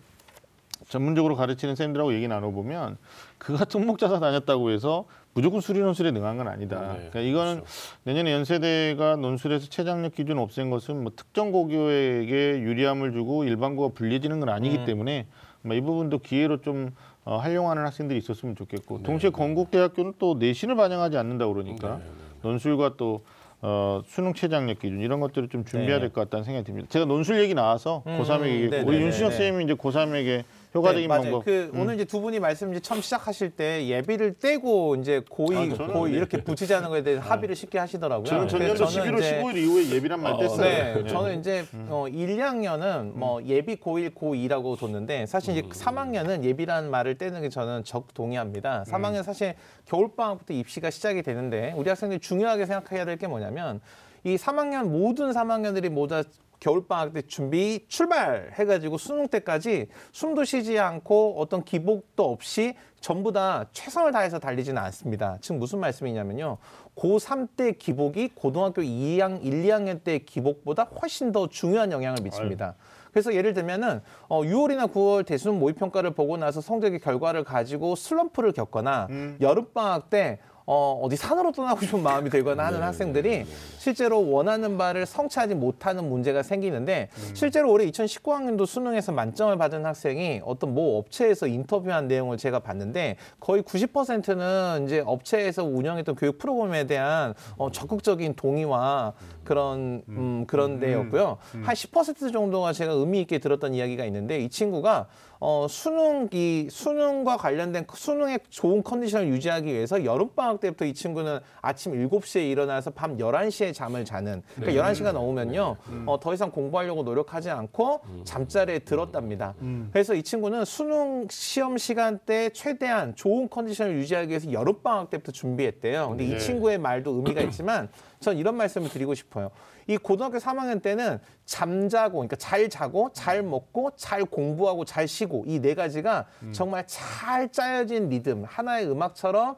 [0.88, 2.96] 전문적으로 가르치는 쌤들하고 얘기 나눠보면
[3.38, 6.80] 그가 특목자사 다녔다고 해서 무조건 수리 논술에 능한 건 아니다.
[6.80, 7.72] 네, 그러니까 이거는 그렇죠.
[8.04, 14.50] 내년에 연세대가 논술에서 최장력 기준 없앤 것은 뭐 특정 고교에게 유리함을 주고 일반고가 불리해지는 건
[14.50, 14.84] 아니기 음.
[14.84, 15.26] 때문에
[15.64, 16.90] 아마 이 부분도 기회로 좀
[17.24, 22.04] 어, 활용하는 학생들이 있었으면 좋겠고 네, 동시에 건국대학교는 또 내신을 반영하지 않는다 그러니까 네,
[22.42, 23.22] 논술과 또
[23.64, 26.00] 어, 수능 최장력 기준 이런 것들을 좀 준비해야 네.
[26.02, 26.88] 될것 같다는 생각이 듭니다.
[26.90, 29.00] 제가 논술 얘기 나와서 음, 고3에게 얘기했고 우리.
[29.00, 30.42] 윤신혁 쌤이 이제 고3에게
[30.74, 31.22] 효과적인 네, 맞아요.
[31.22, 35.72] 방법 그 오늘 이제 두 분이 말씀 이제 처음 시작하실 때 예비를 떼고 이제 고의
[35.72, 36.18] 아, 저는 고의 네.
[36.18, 38.24] 이렇게 붙이자는 거에 대해 합의를 쉽게 하시더라고요.
[38.26, 40.60] 저는 전년도 그래서 11월 이제 15일 이후에 예비란 말 뗐어요.
[40.60, 41.06] 네, 네.
[41.08, 47.16] 저는 이제 어, 1, 2학년은 뭐 예비 고1, 고2라고 뒀는데 사실 이제 3학년은 예비라는 말을
[47.18, 48.84] 떼는 게 저는 적 동의합니다.
[48.88, 49.54] 3학년 사실
[49.86, 53.80] 겨울방학부터 입시가 시작이 되는데 우리 학생들이 중요하게 생각해야 될 게 뭐냐면
[54.24, 56.28] 이 3학년 모든 3학년들이 모두 다
[56.62, 64.12] 겨울방학 때 준비 출발해가지고 수능 때까지 숨도 쉬지 않고 어떤 기복도 없이 전부 다 최선을
[64.12, 65.38] 다해서 달리지는 않습니다.
[65.40, 66.58] 지금 무슨 말씀이냐면요.
[66.94, 72.76] 고3 때 기복이 고등학교 2학, 1, 2학년 때 기복보다 훨씬 더 중요한 영향을 미칩니다.
[73.10, 78.52] 그래서 예를 들면은 어 6월이나 9월 대수능 모의 평가를 보고 나서 성적의 결과를 가지고 슬럼프를
[78.52, 79.08] 겪거나
[79.40, 83.44] 여름 방학 때 어, 어디 산으로 떠나고 싶은 마음이 들거나 하는 학생들이
[83.78, 90.74] 실제로 원하는 바를 성취하지 못하는 문제가 생기는데 실제로 올해 2019학년도 수능에서 만점을 받은 학생이 어떤
[90.74, 97.70] 모 업체에서 인터뷰한 내용을 제가 봤는데 거의 90%는 이제 업체에서 운영했던 교육 프로그램에 대한 어,
[97.70, 101.38] 적극적인 동의와 그런 음, 그런 데였고요.
[101.52, 105.06] 한 10% 정도가 제가 의미 있게 들었던 이야기가 있는데 이 친구가
[105.44, 111.94] 어, 수능이 수능과 관련된 수능의 좋은 컨디션을 유지하기 위해서 여름 방학 때부터 이 친구는 아침
[112.08, 115.76] 7시에 일어나서 밤 11시에 잠을 자는 그러니까 11시가 넘으면요.
[116.06, 119.54] 어, 더 이상 공부하려고 노력하지 않고 잠자리에 들었답니다.
[119.90, 125.32] 그래서 이 친구는 수능 시험 시간 때 최대한 좋은 컨디션을 유지하기 위해서 여름 방학 때부터
[125.32, 126.10] 준비했대요.
[126.10, 126.38] 근데 이 네.
[126.38, 127.88] 친구의 말도 의미가 있지만
[128.20, 129.50] 전 이런 말씀을 드리고 싶어요.
[129.88, 135.60] 이 고등학교 3학년 때는 잠자고 그러니까 잘 자고 잘 먹고 잘 공부하고 잘 쉬고 이
[135.62, 139.56] 네 가지가 정말 잘 짜여진 리듬 하나의 음악처럼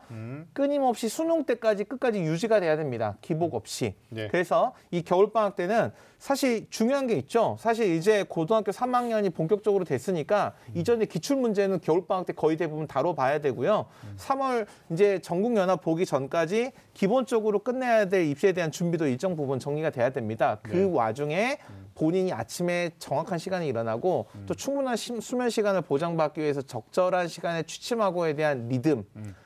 [0.52, 3.16] 끊임없이 수능 때까지 끝까지 유지가 돼야 됩니다.
[3.20, 3.94] 기복 없이.
[4.10, 4.28] 네.
[4.28, 7.56] 그래서 이 겨울 방학 때는 사실 중요한 게 있죠.
[7.58, 13.40] 사실 이제 고등학교 3학년이 본격적으로 됐으니까 이전에 기출 문제는 겨울 방학 때 거의 대부분 다뤄봐야
[13.40, 13.86] 되고요.
[14.16, 19.90] 3월 이제 전국 연합 보기 전까지 기본적으로 끝내야 될 입시에 대한 준비도 일정 부분 정리가
[19.90, 20.58] 돼야 됩니다.
[20.62, 20.84] 그 네.
[20.84, 21.58] 와중에
[21.94, 28.34] 본인이 아침에 정확한 시간에 일어나고 또 충분한 시- 수면 시간을 보장받기 위해서 적절한 시간에 취침하고에
[28.34, 29.04] 대한 리듬.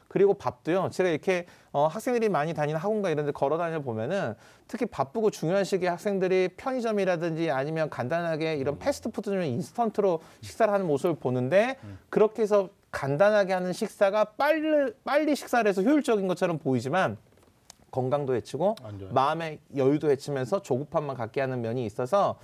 [0.09, 0.89] 그리고 밥도요.
[0.91, 4.35] 제가 이렇게 어, 학생들이 많이 다니는 학원가 이런 데 걸어 다녀 보면은
[4.67, 11.77] 특히 바쁘고 중요한 시기에 학생들이 편의점이라든지 아니면 간단하게 이런 패스트푸드나 인스턴트로 식사를 하는 모습을 보는데
[12.09, 17.19] 그렇게 해서 간단하게 하는 식사가 빨리 빨리 식사를 해서 효율적인 것처럼 보이지만
[17.99, 18.77] 건강도 해치고.
[19.11, 22.39] 마음의 여유도 해치면서 조급함만 갖게 하는 면이 있어서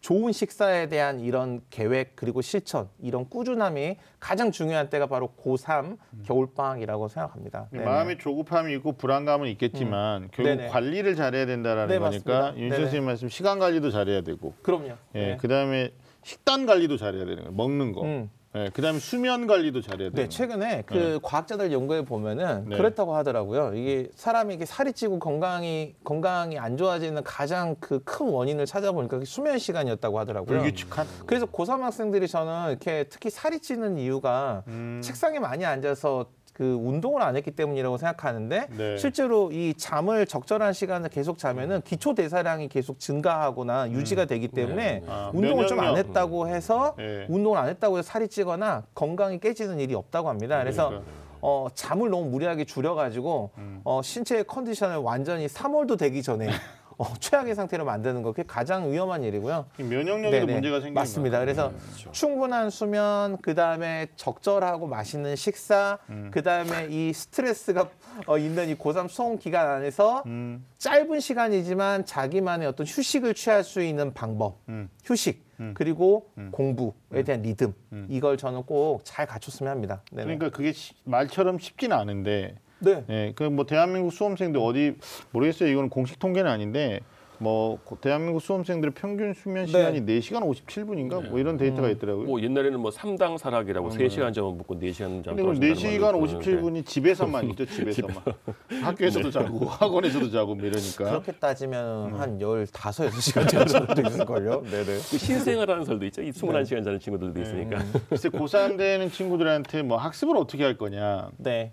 [0.00, 7.08] 좋은 식사에 대한 이런 계획 그리고 실천 이런 꾸준함이 가장 중요한 때가 바로 고3 겨울방학이라고
[7.08, 7.68] 생각합니다.
[7.72, 7.84] 네네.
[7.84, 10.68] 마음의 조급함이 있고 불안감은 있겠지만 결국 네네.
[10.68, 12.60] 관리를 잘해야 된다라는 네, 거니까 맞습니다.
[12.60, 12.70] 윤.
[12.70, 14.92] 선생님 말씀 시간 관리도 잘해야 되고 그럼요.
[15.14, 15.36] 예, 네.
[15.38, 15.90] 그다음에
[16.22, 17.52] 식단 관리도 잘해야 되는 거예요.
[17.52, 18.02] 먹는 거.
[18.02, 18.30] 음.
[18.54, 20.28] 예, 그다음에 수면 관리도 잘해야 되는 네.
[20.28, 22.76] 최근에 그 과학자들 연구에 보면은 네.
[22.78, 23.74] 그렇다고 하더라고요.
[23.74, 29.58] 이게 사람이 이게 살이 찌고 건강이 건강이 안 좋아지는 가장 그 큰 원인을 찾아보니까 수면
[29.58, 30.60] 시간이었다고 하더라고요.
[30.60, 35.00] 불규칙한 그래서 고3 학생들이 저는 이렇게 특히 살이 찌는 이유가 음.
[35.04, 36.26] 책상에 많이 앉아서
[36.58, 38.96] 그 운동을 안 했기 때문이라고 생각하는데 네.
[38.96, 45.04] 실제로 이 잠을 적절한 시간을 계속 자면은 기초 대사량이 계속 증가하거나 유지가 되기 때문에 네.
[45.06, 46.06] 아, 운동을 좀 안 면역력.
[46.08, 47.26] 했다고 해서 네.
[47.28, 50.58] 운동을 안 했다고 해서 살이 찌거나 건강이 깨지는 일이 없다고 합니다.
[50.58, 51.10] 그래서 그러니까.
[51.40, 53.80] 어, 잠을 너무 무리하게 줄여가지고 음.
[53.84, 56.48] 어, 신체의 컨디션을 완전히 3월도 되기 전에
[57.00, 59.66] 어, 최악의 상태로 만드는 거 그게 가장 위험한 일이고요.
[59.78, 60.52] 면역력에도 네네.
[60.54, 61.38] 문제가 생기는 맞습니다.
[61.38, 61.72] 그래서
[62.10, 66.30] 충분한 수면, 그 다음에 적절하고 맛있는 식사, 음.
[66.32, 67.88] 그 다음에 이 스트레스가
[68.26, 70.66] 어, 있는 이 고3 수험 기간 안에서 음.
[70.78, 74.90] 짧은 시간이지만 자기만의 어떤 휴식을 취할 수 있는 방법, 음.
[75.04, 77.74] 휴식, 그리고 공부에 대한 리듬,
[78.08, 80.02] 이걸 저는 꼭 잘 갖췄으면 합니다.
[80.12, 80.22] 네네.
[80.36, 83.04] 그러니까 그게 시- 말처럼 쉽지는 않은데 네.
[83.10, 84.94] 예, 그뭐 대한민국 수험생들 어디
[85.32, 85.68] 모르겠어요.
[85.70, 87.00] 이거는 공식 통계는 아닌데
[87.40, 90.18] 뭐 고- 대한민국 수험생들의 평균 수면 시간이 네.
[90.18, 92.26] 4시간 57분인가 뭐 이런 데이터가 있더라고요.
[92.26, 95.98] 뭐 옛날에는 뭐 삼당 사락이라고 세 시간 잠을 묵고 네 시간 잠 근데 그럼 떨어진다는
[96.00, 98.16] 4시간 말도 있었는데 57분이 집에서만 있죠, 집에서만.
[98.82, 101.04] 학교에서도 자고 학원에서도 자고 뭐 이러니까.
[101.04, 104.62] 그렇게 따지면 한 15, 6시간 자는 사람도 있을 걸요.
[104.62, 104.84] 네네.
[104.84, 106.22] 그 신생아라는 설도 있죠.
[106.22, 107.78] 이 21시간 자는 친구들도 있으니까.
[108.08, 111.30] 글쎄 고3 되는 친구들한테 뭐 학습을 어떻게 할 거냐.
[111.36, 111.72] 네.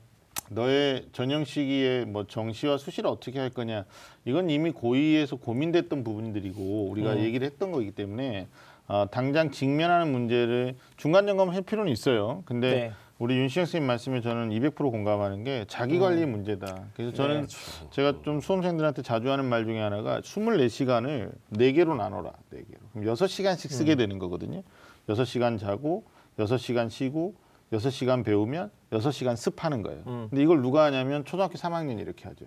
[0.49, 3.85] 너의 전형 시기에 뭐 정시와 수시를 어떻게 할 거냐
[4.25, 7.19] 이건 이미 고의에서 고민됐던 부분들이고 우리가 음.
[7.19, 8.47] 얘기를 했던 거기 때문에
[8.87, 12.43] 어, 당장 직면하는 문제를 중간 점검할 필요는 있어요.
[12.45, 12.91] 근데 네.
[13.17, 16.83] 우리 윤시영 선생님 말씀에 저는 200% 공감하는 게 자기 관리의 문제다.
[16.95, 17.47] 그래서 저는 음.
[17.47, 17.87] 네.
[17.91, 22.33] 제가 좀 수험생들한테 자주 하는 말 중에 하나가 24시간을 네개로 나눠라.
[22.49, 23.97] 네개로 그럼 6시간씩 쓰게 음.
[23.97, 24.61] 되는 거거든요.
[25.07, 26.03] 6시간 자고
[26.37, 27.35] 6시간 쉬고
[27.71, 28.69] 6시간 배우면
[28.99, 30.03] 6시간 습하는 거예요.
[30.07, 30.27] 음.
[30.29, 32.45] 근데 이걸 누가 하냐면 초등학교 3학년이 이렇게 하죠.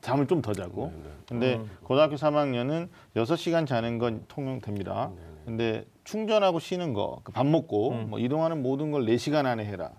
[0.00, 0.92] 잠을 좀 더 자고.
[1.28, 5.10] 근데 고등학교 3학년은 6시간 자는 건 통용됩니다.
[5.46, 9.90] 근데 충전하고 쉬는 거, 그밥 먹고 뭐 이동하는 모든 걸 4시간 안에 해라.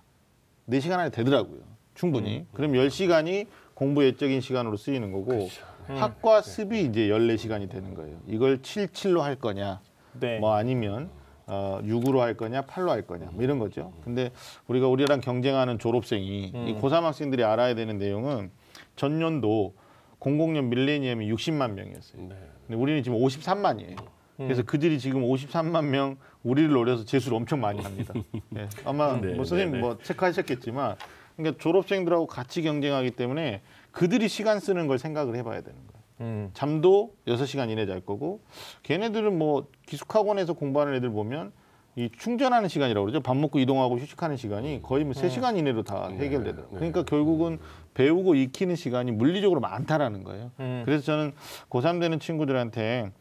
[0.70, 1.60] 4시간 안에 되더라고요.
[1.96, 2.46] 충분히.
[2.54, 5.50] 그럼 10시간이 공부 예적인 시간으로 쓰이는 거고
[5.88, 8.18] 학과 습이 이제 14시간이 되는 거예요.
[8.28, 9.82] 이걸 7, 7로 할 거냐?
[10.20, 10.40] 네.
[10.40, 11.10] 뭐 아니면
[11.48, 13.94] 어, 6으로 할 거냐, 8로 할 거냐, 뭐 이런 거죠.
[14.04, 14.32] 근데
[14.68, 18.52] 우리가 우리랑 경쟁하는 졸업생이 이 고3 학생들이 알아야 되는 내용은
[18.96, 19.74] 전년도
[20.20, 22.22] 00년 밀레니엄이 60만 명이었어요.
[22.30, 22.36] 네.
[22.66, 24.16] 근데 우리는 지금 53만이에요.
[24.38, 28.14] 그래서 그들이 지금 53만 명 우리를 노려서 재수를 엄청 많이 합니다.
[28.58, 29.82] 예, 아마 네, 뭐 선생님 네, 네.
[29.82, 30.96] 뭐 체크하셨겠지만
[31.38, 35.95] 그러니까 졸업생들하고 같이 경쟁하기 때문에 그들이 시간 쓰는 걸 생각을 해봐야 되는 거예요.
[36.22, 36.50] 음.
[36.54, 38.42] 잠도 6시간 이내 잘 거고
[38.84, 41.52] 걔네들은 뭐 기숙학원에서 공부하는 애들 보면
[41.98, 43.22] 이 충전하는 시간이라고 그러죠.
[43.22, 46.78] 밥 먹고 이동하고 휴식하는 시간이 거의 뭐 3시간 이내로 다 해결되더라고요.
[46.78, 47.58] 그러니까 결국은
[47.94, 50.52] 배우고 익히는 시간이 물리적으로 많다라는 거예요.
[50.60, 50.82] 음.
[50.86, 51.32] 그래서 저는
[51.70, 53.12] 고3 되는 친구들한테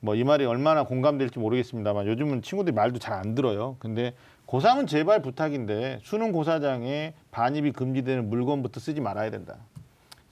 [0.00, 3.76] 뭐 이 말이 얼마나 공감될지 모르겠습니다만 요즘은 친구들이 말도 잘 안 들어요.
[3.78, 4.14] 근데
[4.46, 9.56] 고3은 제발 부탁인데 수능 고사장에 반입이 금지되는 물건부터 쓰지 말아야 된다.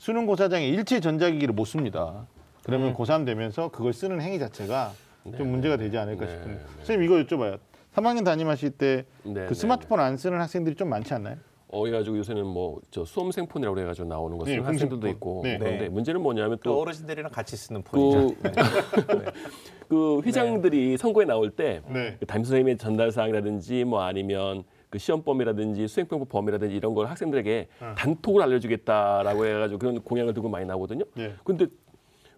[0.04, 2.26] 수능 고사장에 일체 전자기기를 못 씁니다.
[2.62, 2.94] 그러면 음.
[2.94, 4.92] 고3 되면서 그걸 쓰는 행위 자체가
[5.34, 6.64] 좀 문제가 되지 않을까 네, 싶은데 네.
[6.84, 7.58] 선생님 이거 여쭤봐요.
[7.94, 11.36] 3학년 담임하실 때그 네, 네, 스마트폰 안 쓰는 학생들이 좀 많지 않나요?
[11.68, 15.08] 어, 해가지고 요새는 뭐 저 수험생 폰이라고 해가지고 나오는 거 네, 학생들도.
[15.08, 15.56] 있고 네.
[15.56, 15.88] 그런데 네.
[15.88, 18.34] 문제는 뭐냐면 또 또 어르신들이랑 같이 쓰는 폰이죠.
[19.08, 19.32] 그,
[19.88, 22.18] 그 회장들이 선거에 나올 때 네.
[22.20, 24.64] 그 담임 선생님의 전달 사항이라든지 뭐 아니면
[24.94, 27.66] 그 시험 범위라든지 수행 평가 범위라든지 이런 걸 학생들에게
[27.96, 31.04] 단톡을 알려주겠다라고 해가지고 그런 공약을 들고 많이 나오거든요.
[31.16, 31.34] 네.
[31.42, 31.66] 근데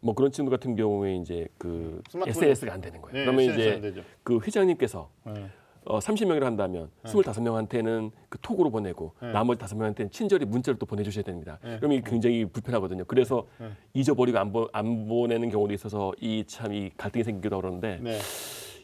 [0.00, 3.12] 뭐 그런 친구 같은 경우에 이제 그 스마트폰이- SNS가 안 되는 거예요.
[3.14, 4.00] 네, 그러면 SNS 안 이제 되죠.
[4.22, 5.50] 그 회장님께서 네.
[5.84, 9.32] 어, 30명이라 한다면 25명한테는 그 톡으로 보내고 네.
[9.32, 11.58] 나머지 5명한테는 친절히 문자를 또 보내주셔야 됩니다.
[11.60, 13.04] 그럼 이게 굉장히 불편하거든요.
[13.04, 13.68] 그래서 네.
[13.92, 18.18] 잊어버리고 안, 보, 안 보내는 경우도 있어서 이 참이 갈등이 생기기도 하는데 네.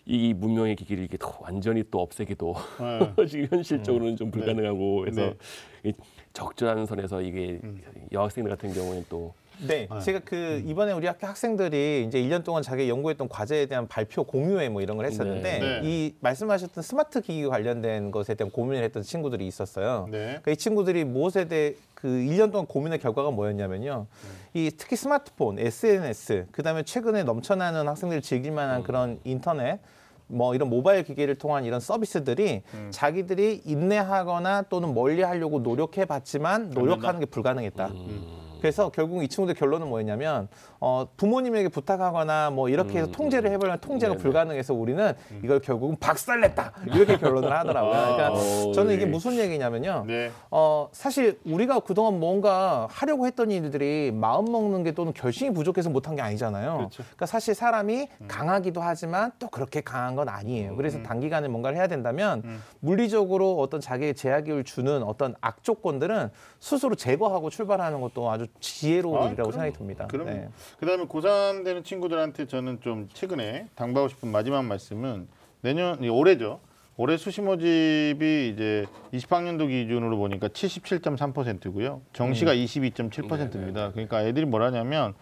[0.04, 3.26] 이 문명의 기기를 이게 또 완전히 또 없애기도 네.
[3.26, 5.34] 지금 현실적으로는 좀 불가능하고 그래서 네.
[5.84, 5.92] 이
[6.32, 7.60] 적절한 선에서 이게
[8.10, 9.34] 여학생들 같은 경우에는 또
[9.66, 14.24] 네, 제가 그 이번에 우리 학교 학생들이 이제 1년 동안 자기 연구했던 과제에 대한 발표
[14.24, 15.80] 공유회 뭐 이런 걸 했었는데 네.
[15.80, 15.80] 네.
[15.84, 20.08] 이 말씀하셨던 스마트 기기 관련된 것에 대한 고민을 했던 친구들이 있었어요.
[20.10, 20.18] 네.
[20.24, 24.06] 그러니까 이 친구들이 무엇에 대해 그 1년 동안 고민의 결과가 뭐였냐면요.
[24.54, 29.80] 이 특히 스마트폰, SNS, 그다음에 최근에 넘쳐나는 학생들이 즐길 만한 그런 인터넷
[30.26, 37.20] 뭐 이런 모바일 기기를 통한 이런 서비스들이 자기들이 인내하거나 또는 멀리 하려고 노력해 봤지만 노력하는
[37.20, 37.90] 게 불가능했다.
[38.60, 40.48] 그래서 결국 이 친구들 결론은 뭐였냐면
[40.84, 44.20] 어, 부모님에게 부탁하거나 뭐 이렇게 해서 통제를 해보려면 통제가 네네.
[44.20, 45.14] 불가능해서 우리는
[45.44, 47.92] 이걸 결국은 박살냈다 이렇게 결론을 하더라고요.
[47.92, 49.10] 그러니까 어, 저는 이게 네.
[49.12, 50.06] 무슨 얘기냐면요.
[50.08, 50.32] 네.
[50.50, 56.16] 어, 사실 우리가 그동안 뭔가 하려고 했던 일들이 마음 먹는 게 또는 결심이 부족해서 못한
[56.16, 56.78] 게 아니잖아요.
[56.78, 57.04] 그렇죠.
[57.04, 60.74] 그러니까 사실 사람이 강하기도 하지만 또 그렇게 강한 건 아니에요.
[60.74, 62.42] 그래서 단기간에 뭔가를 해야 된다면
[62.80, 69.50] 물리적으로 어떤 자기의 제약을 주는 어떤 악조건들은 스스로 제거하고 출발하는 것도 아주 지혜로운 아, 일이라고
[69.50, 69.52] 그럼요.
[69.52, 70.06] 생각이 듭니다.
[70.08, 70.48] 그럼 네.
[70.78, 75.28] 그다음에 고3 되는 친구들한테 저는 좀 최근에 당부하고 싶은 마지막 말씀은
[75.60, 76.60] 내년 이 올해죠.
[76.96, 82.02] 올해 수시 모집이 이제 20학년도 기준으로 보니까 77.3%고요.
[82.12, 83.92] 정시가 22.7%입니다.
[83.92, 85.14] 그러니까 애들이 뭐라냐면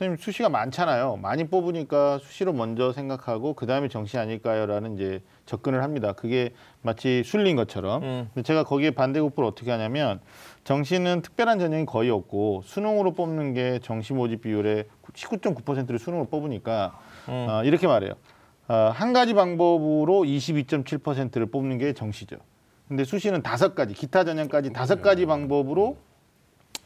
[0.00, 1.18] 선생님 수시가 많잖아요.
[1.18, 6.14] 많이 뽑으니까 수시로 먼저 생각하고 그 다음에 정시 아닐까요라는 이제 접근을 합니다.
[6.14, 8.02] 그게 마치 순리인 것처럼.
[8.02, 8.30] 음.
[8.32, 10.20] 근데 제가 거기에 반대급부를 어떻게 하냐면
[10.64, 17.60] 정시는 특별한 전형이 거의 없고 수능으로 뽑는 게 정시 모집 비율의 19.9%를 수능으로 뽑으니까 어,
[17.66, 18.14] 이렇게 말해요.
[18.68, 22.36] 어, 한 가지 방법으로 22.7%를 뽑는 게 정시죠.
[22.88, 25.98] 근데 수시는 다섯 가지, 기타 전형까지 다섯 가지 방법으로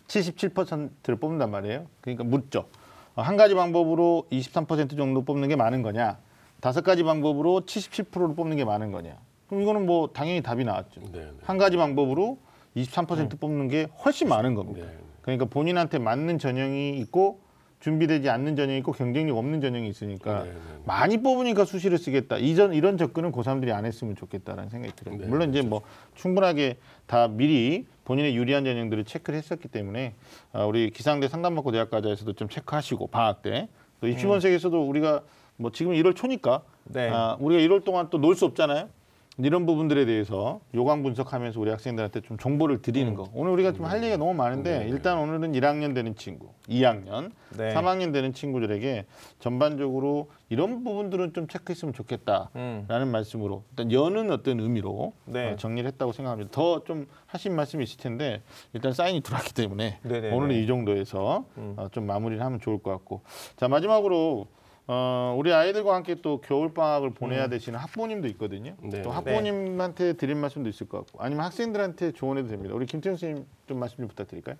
[0.09, 1.87] 77%를 뽑는단 말이에요.
[2.01, 2.67] 그러니까 묻죠.
[3.15, 6.19] 어, 한 가지 방법으로 23% 정도 뽑는 게 많은 거냐?
[6.61, 9.17] 다섯 가지 방법으로 77%를 뽑는 게 많은 거냐?
[9.49, 11.01] 그럼 이거는 뭐 당연히 답이 나왔죠.
[11.13, 11.31] 네, 네.
[11.43, 12.39] 한 가지 방법으로
[12.77, 14.87] 23% 뽑는 게 훨씬 많은 겁니다.
[14.87, 14.99] 네.
[15.23, 17.41] 그러니까 본인한테 맞는 전형이 있고
[17.81, 20.83] 준비되지 않는 전형이 있고 경쟁력 없는 전형이 있으니까 네, 네, 네.
[20.87, 22.39] 많이 뽑으니까 수시를 쓰겠다.
[22.39, 25.19] 이전 이런 접근은 고3들이 안 했으면 좋겠다라는 생각이 들어요.
[25.19, 25.83] 네, 물론 이제 뭐
[26.15, 30.15] 충분하게 다 미리 본인의 유리한 전형들을 체크를 했었기 때문에
[30.53, 33.69] 아, 우리 기상대 상담받고 대학가자에서도 좀 체크하시고 방학 때
[34.01, 35.23] 또 입시본색에서도 우리가
[35.57, 37.09] 뭐 지금 1월 초니까 네.
[37.11, 38.89] 아, 우리가 1월 동안 또 놀 수 없잖아요.
[39.37, 43.29] 이런 부분들에 대해서 요강 분석하면서 우리 학생들한테 좀 정보를 드리는 거.
[43.35, 47.75] 오늘 우리가 좀 할 얘기가 너무 많은데 일단 오늘은 1학년 되는 친구, 2학년, 네.
[47.75, 49.05] 3학년 되는 친구들에게
[49.41, 53.09] 전반적으로 이런 부분들은 좀 체크했으면 좋겠다라는 음.
[53.11, 55.53] 말씀으로 일단 여는 어떤 의미로 네.
[55.53, 56.51] 어, 정리를 했다고 생각합니다.
[56.53, 58.41] 더 좀 하신 말씀이 있을 텐데
[58.73, 60.35] 일단 사인이 들어왔기 때문에 네네네.
[60.35, 61.75] 오늘은 이 정도에서 음.
[61.77, 63.23] 어, 좀 마무리를 하면 좋을 것 같고
[63.57, 64.47] 자 마지막으로
[64.87, 67.15] 어, 우리 아이들과 함께 또 겨울 방학을 음.
[67.15, 68.75] 보내야 되시는 학부모님도 있거든요.
[68.83, 69.03] 네.
[69.03, 72.75] 또 학부모님한테 드릴 말씀도 있을 것 같고 아니면 학생들한테 조언해도 됩니다.
[72.75, 74.57] 우리 김태형 선생님 좀 말씀 좀 부탁드릴까요?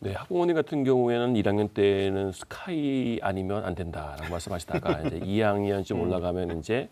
[0.00, 6.58] 네, 학부모님 같은 경우에는 1학년 때는 스카이 아니면 안 된다라고 말씀하시다가 이제 2학년 좀 올라가면
[6.58, 6.88] 이제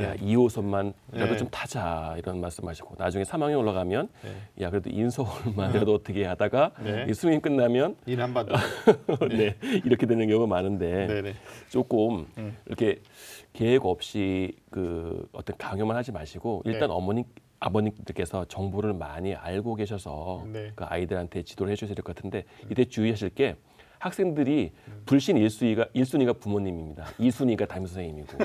[0.00, 1.36] 야, 2호선만이라도 네.
[1.38, 4.64] 좀 타자 이런 말씀하시고 나중에 3학년 올라가면 네.
[4.64, 7.06] 야 그래도 인서울만이라도 어떻게 하다가 네.
[7.08, 8.54] 이 수능 끝나면 일 한반도.
[9.30, 9.56] 네.
[9.84, 11.34] 이렇게 되는 경우가 많은데 네네.
[11.70, 12.56] 조금 음.
[12.66, 13.00] 이렇게
[13.54, 16.94] 계획 없이 그 어떤 강요만 하지 마시고 일단 네.
[16.94, 17.24] 어머니
[17.58, 20.72] 아버님들께서 정보를 많이 알고 계셔서 네.
[20.74, 23.56] 그 아이들한테 지도를 해주셔야 될 것 같은데 이때 주의하실 게
[23.98, 24.72] 학생들이
[25.06, 27.06] 불신 일순위가일순위가 부모님입니다.
[27.18, 28.38] 이순위가 담임 선생님이고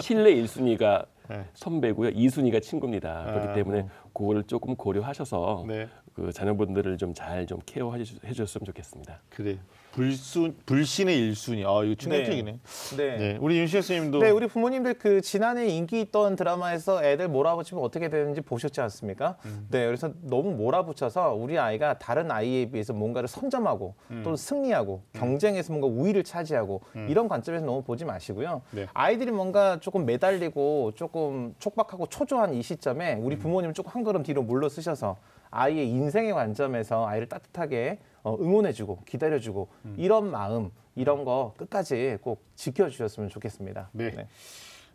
[0.00, 1.44] 신뢰 일순위가 네.
[1.54, 2.10] 선배고요.
[2.10, 3.20] 이순위가 친구입니다.
[3.26, 5.88] 아, 그렇기 때문에 그거를 조금 고려하셔서 네.
[6.12, 9.20] 그 자녀분들을 좀 잘좀 케어해 주- 해줬으면 좋겠습니다.
[9.30, 9.58] 그래.
[9.94, 11.64] 불순 불신의 일순위.
[11.64, 12.58] 아 이거 충격적이네.
[12.96, 13.16] 네.
[13.16, 13.38] 네.
[13.40, 18.40] 우리 윤시혜 선생님도 네, 우리 부모님들 그 지난해 인기 있던 드라마에서 애들 몰아붙이면 어떻게 되는지
[18.40, 19.36] 보셨지 않습니까?
[19.70, 25.86] 네, 그래서 너무 몰아붙여서 우리 아이가 다른 아이에 비해서 뭔가를 선점하고 또는 승리하고 경쟁에서 뭔가
[25.88, 28.62] 우위를 차지하고 이런 관점에서 너무 보지 마시고요.
[28.72, 28.86] 네.
[28.92, 34.22] 아이들이 뭔가 조금 매달리고 조금 조금 촉박하고 초조한 이 시점에 우리 부모님 조금 한 걸음
[34.22, 35.16] 뒤로 물러서셔서
[35.54, 43.28] 아이의 인생의 관점에서 아이를 따뜻하게 어, 응원해주고 기다려주고 이런 마음 이런 거 끝까지 꼭 지켜주셨으면
[43.28, 43.90] 좋겠습니다.
[43.92, 44.26] 네.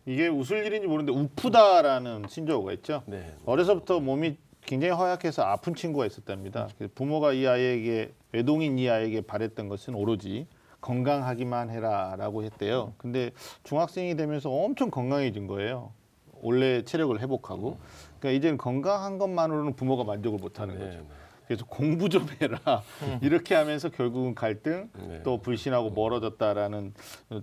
[0.05, 3.03] 이게 웃을 일인지 모르는데 우프다라는 신조어가 있죠.
[3.05, 3.33] 네.
[3.45, 6.67] 어려서부터 몸이 굉장히 허약해서 아픈 친구가 있었답니다.
[6.77, 10.47] 그래서 부모가 이 아이에게 외동인 이 아이에게 바랬던 것은 오로지
[10.81, 12.93] 건강하기만 해라라고 했대요.
[12.97, 13.31] 근데
[13.63, 15.91] 중학생이 되면서 엄청 건강해진 거예요.
[16.41, 17.77] 원래 체력을 회복하고.
[18.19, 20.97] 그러니까 이제는 건강한 것만으로는 부모가 만족을 못하는 네, 거죠.
[20.99, 21.05] 네.
[21.47, 22.83] 그래서 공부 좀 해라
[23.21, 25.23] 이렇게 하면서 결국은 갈등 네.
[25.23, 26.93] 또 불신하고 멀어졌다라는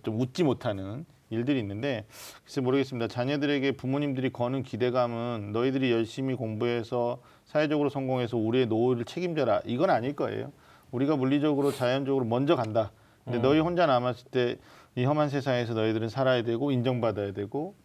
[0.04, 2.06] 좀 웃지 못하는 일들이 있는데
[2.44, 9.90] 글쎄 모르겠습니다 자녀들에게 부모님들이 거는 기대감은 너희들이 열심히 공부해서 사회적으로 성공해서 우리의 노후를 책임져라 이건
[9.90, 10.52] 아닐 거예요
[10.92, 12.92] 우리가 물리적으로 자연적으로 먼저 간다
[13.24, 14.58] 근데 너희 혼자 남았을 때
[14.96, 17.76] 이 험한 세상에서 너희들은 살아야 되고 인정받아야 되고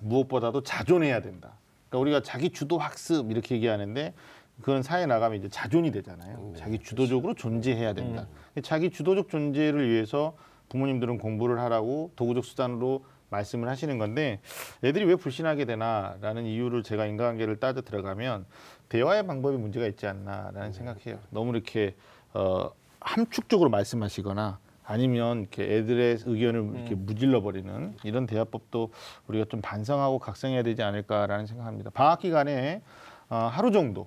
[0.00, 1.56] 무엇보다도 자존해야 된다.
[1.94, 4.14] 그러니까 우리가 자기 주도 학습 이렇게 얘기하는데
[4.60, 6.50] 그건 사회 나가면 이제 자존이 되잖아요.
[6.52, 8.26] 네, 자기 주도적으로 존재해야 된다.
[8.62, 10.36] 자기 주도적 존재를 위해서
[10.68, 14.40] 부모님들은 공부를 하라고 도구적 수단으로 말씀을 하시는 건데
[14.82, 18.46] 애들이 왜 불신하게 되나라는 이유를 제가 인간관계를 따져 들어가면
[18.88, 21.18] 대화의 방법에 문제가 있지 않나라는 생각해요.
[21.30, 21.94] 너무 이렇게
[22.32, 22.70] 어,
[23.00, 28.90] 함축적으로 말씀하시거나 아니면 이렇게 애들의 의견을 이렇게 무질러 버리는 이런 대화법도
[29.28, 31.90] 우리가 좀 반성하고 각성해야 되지 않을까라는 생각합니다.
[31.90, 32.82] 방학 기간에
[33.30, 34.06] 어, 하루 정도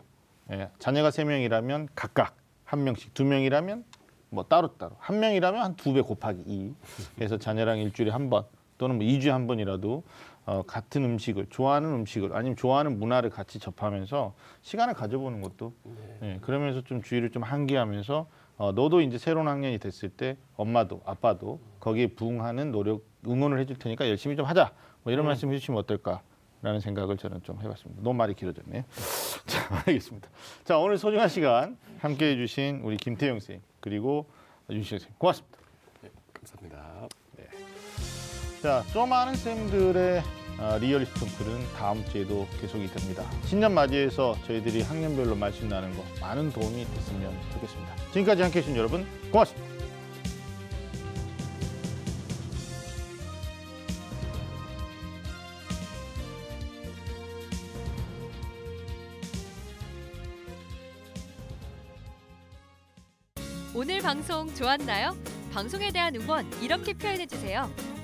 [0.52, 3.84] 예, 자녀가 세 명이라면 각각 한 명씩 두 명이라면
[4.30, 6.74] 뭐 따로 따로 한 명이라면 한 두 배 곱하기 이
[7.16, 8.44] 그래서 자녀랑 일주일에 한 번
[8.78, 10.04] 또는 뭐 2주에 한 번이라도
[10.46, 15.74] 어, 같은 음식을 좋아하는 음식을 아니면 좋아하는 문화를 같이 접하면서 시간을 가져보는 것도
[16.22, 18.28] 예, 그러면서 좀 주의를 좀 환기하면서
[18.58, 24.08] 어, 너도 이제 새로운 학년이 됐을 때 엄마도 아빠도 거기에 부응하는 노력 응원을 해줄 테니까
[24.10, 24.72] 열심히 좀 하자
[25.04, 28.02] 뭐 이런 말씀 해주시면 어떨까라는 생각을 저는 좀 해봤습니다.
[28.02, 28.84] 너무 말이 길어졌네요.
[29.46, 30.30] 자 알겠습니다.
[30.64, 34.26] 자 오늘 소중한 시간 함께해 주신 우리 김태영 선생 그리고
[34.70, 35.58] 윤식 선생 고맙습니다.
[36.34, 37.08] 감사합니다.
[38.62, 40.47] 자, 좀 많은 쌤들의 어,
[40.82, 43.24] 리얼리스트 토크는 다음 주에도 계속이 됩니다.
[43.46, 47.96] 신년 맞이해서 저희들이 학년별로 말씀 나눈 거 많은 도움이 됐으면 좋겠습니다.
[48.14, 49.78] 지금까지 함께해 주신 여러분 고맙습니다.
[63.76, 65.16] 오늘 방송 좋았나요?
[65.54, 67.72] 방송에 대한 응원 이렇게 표현해 주세요.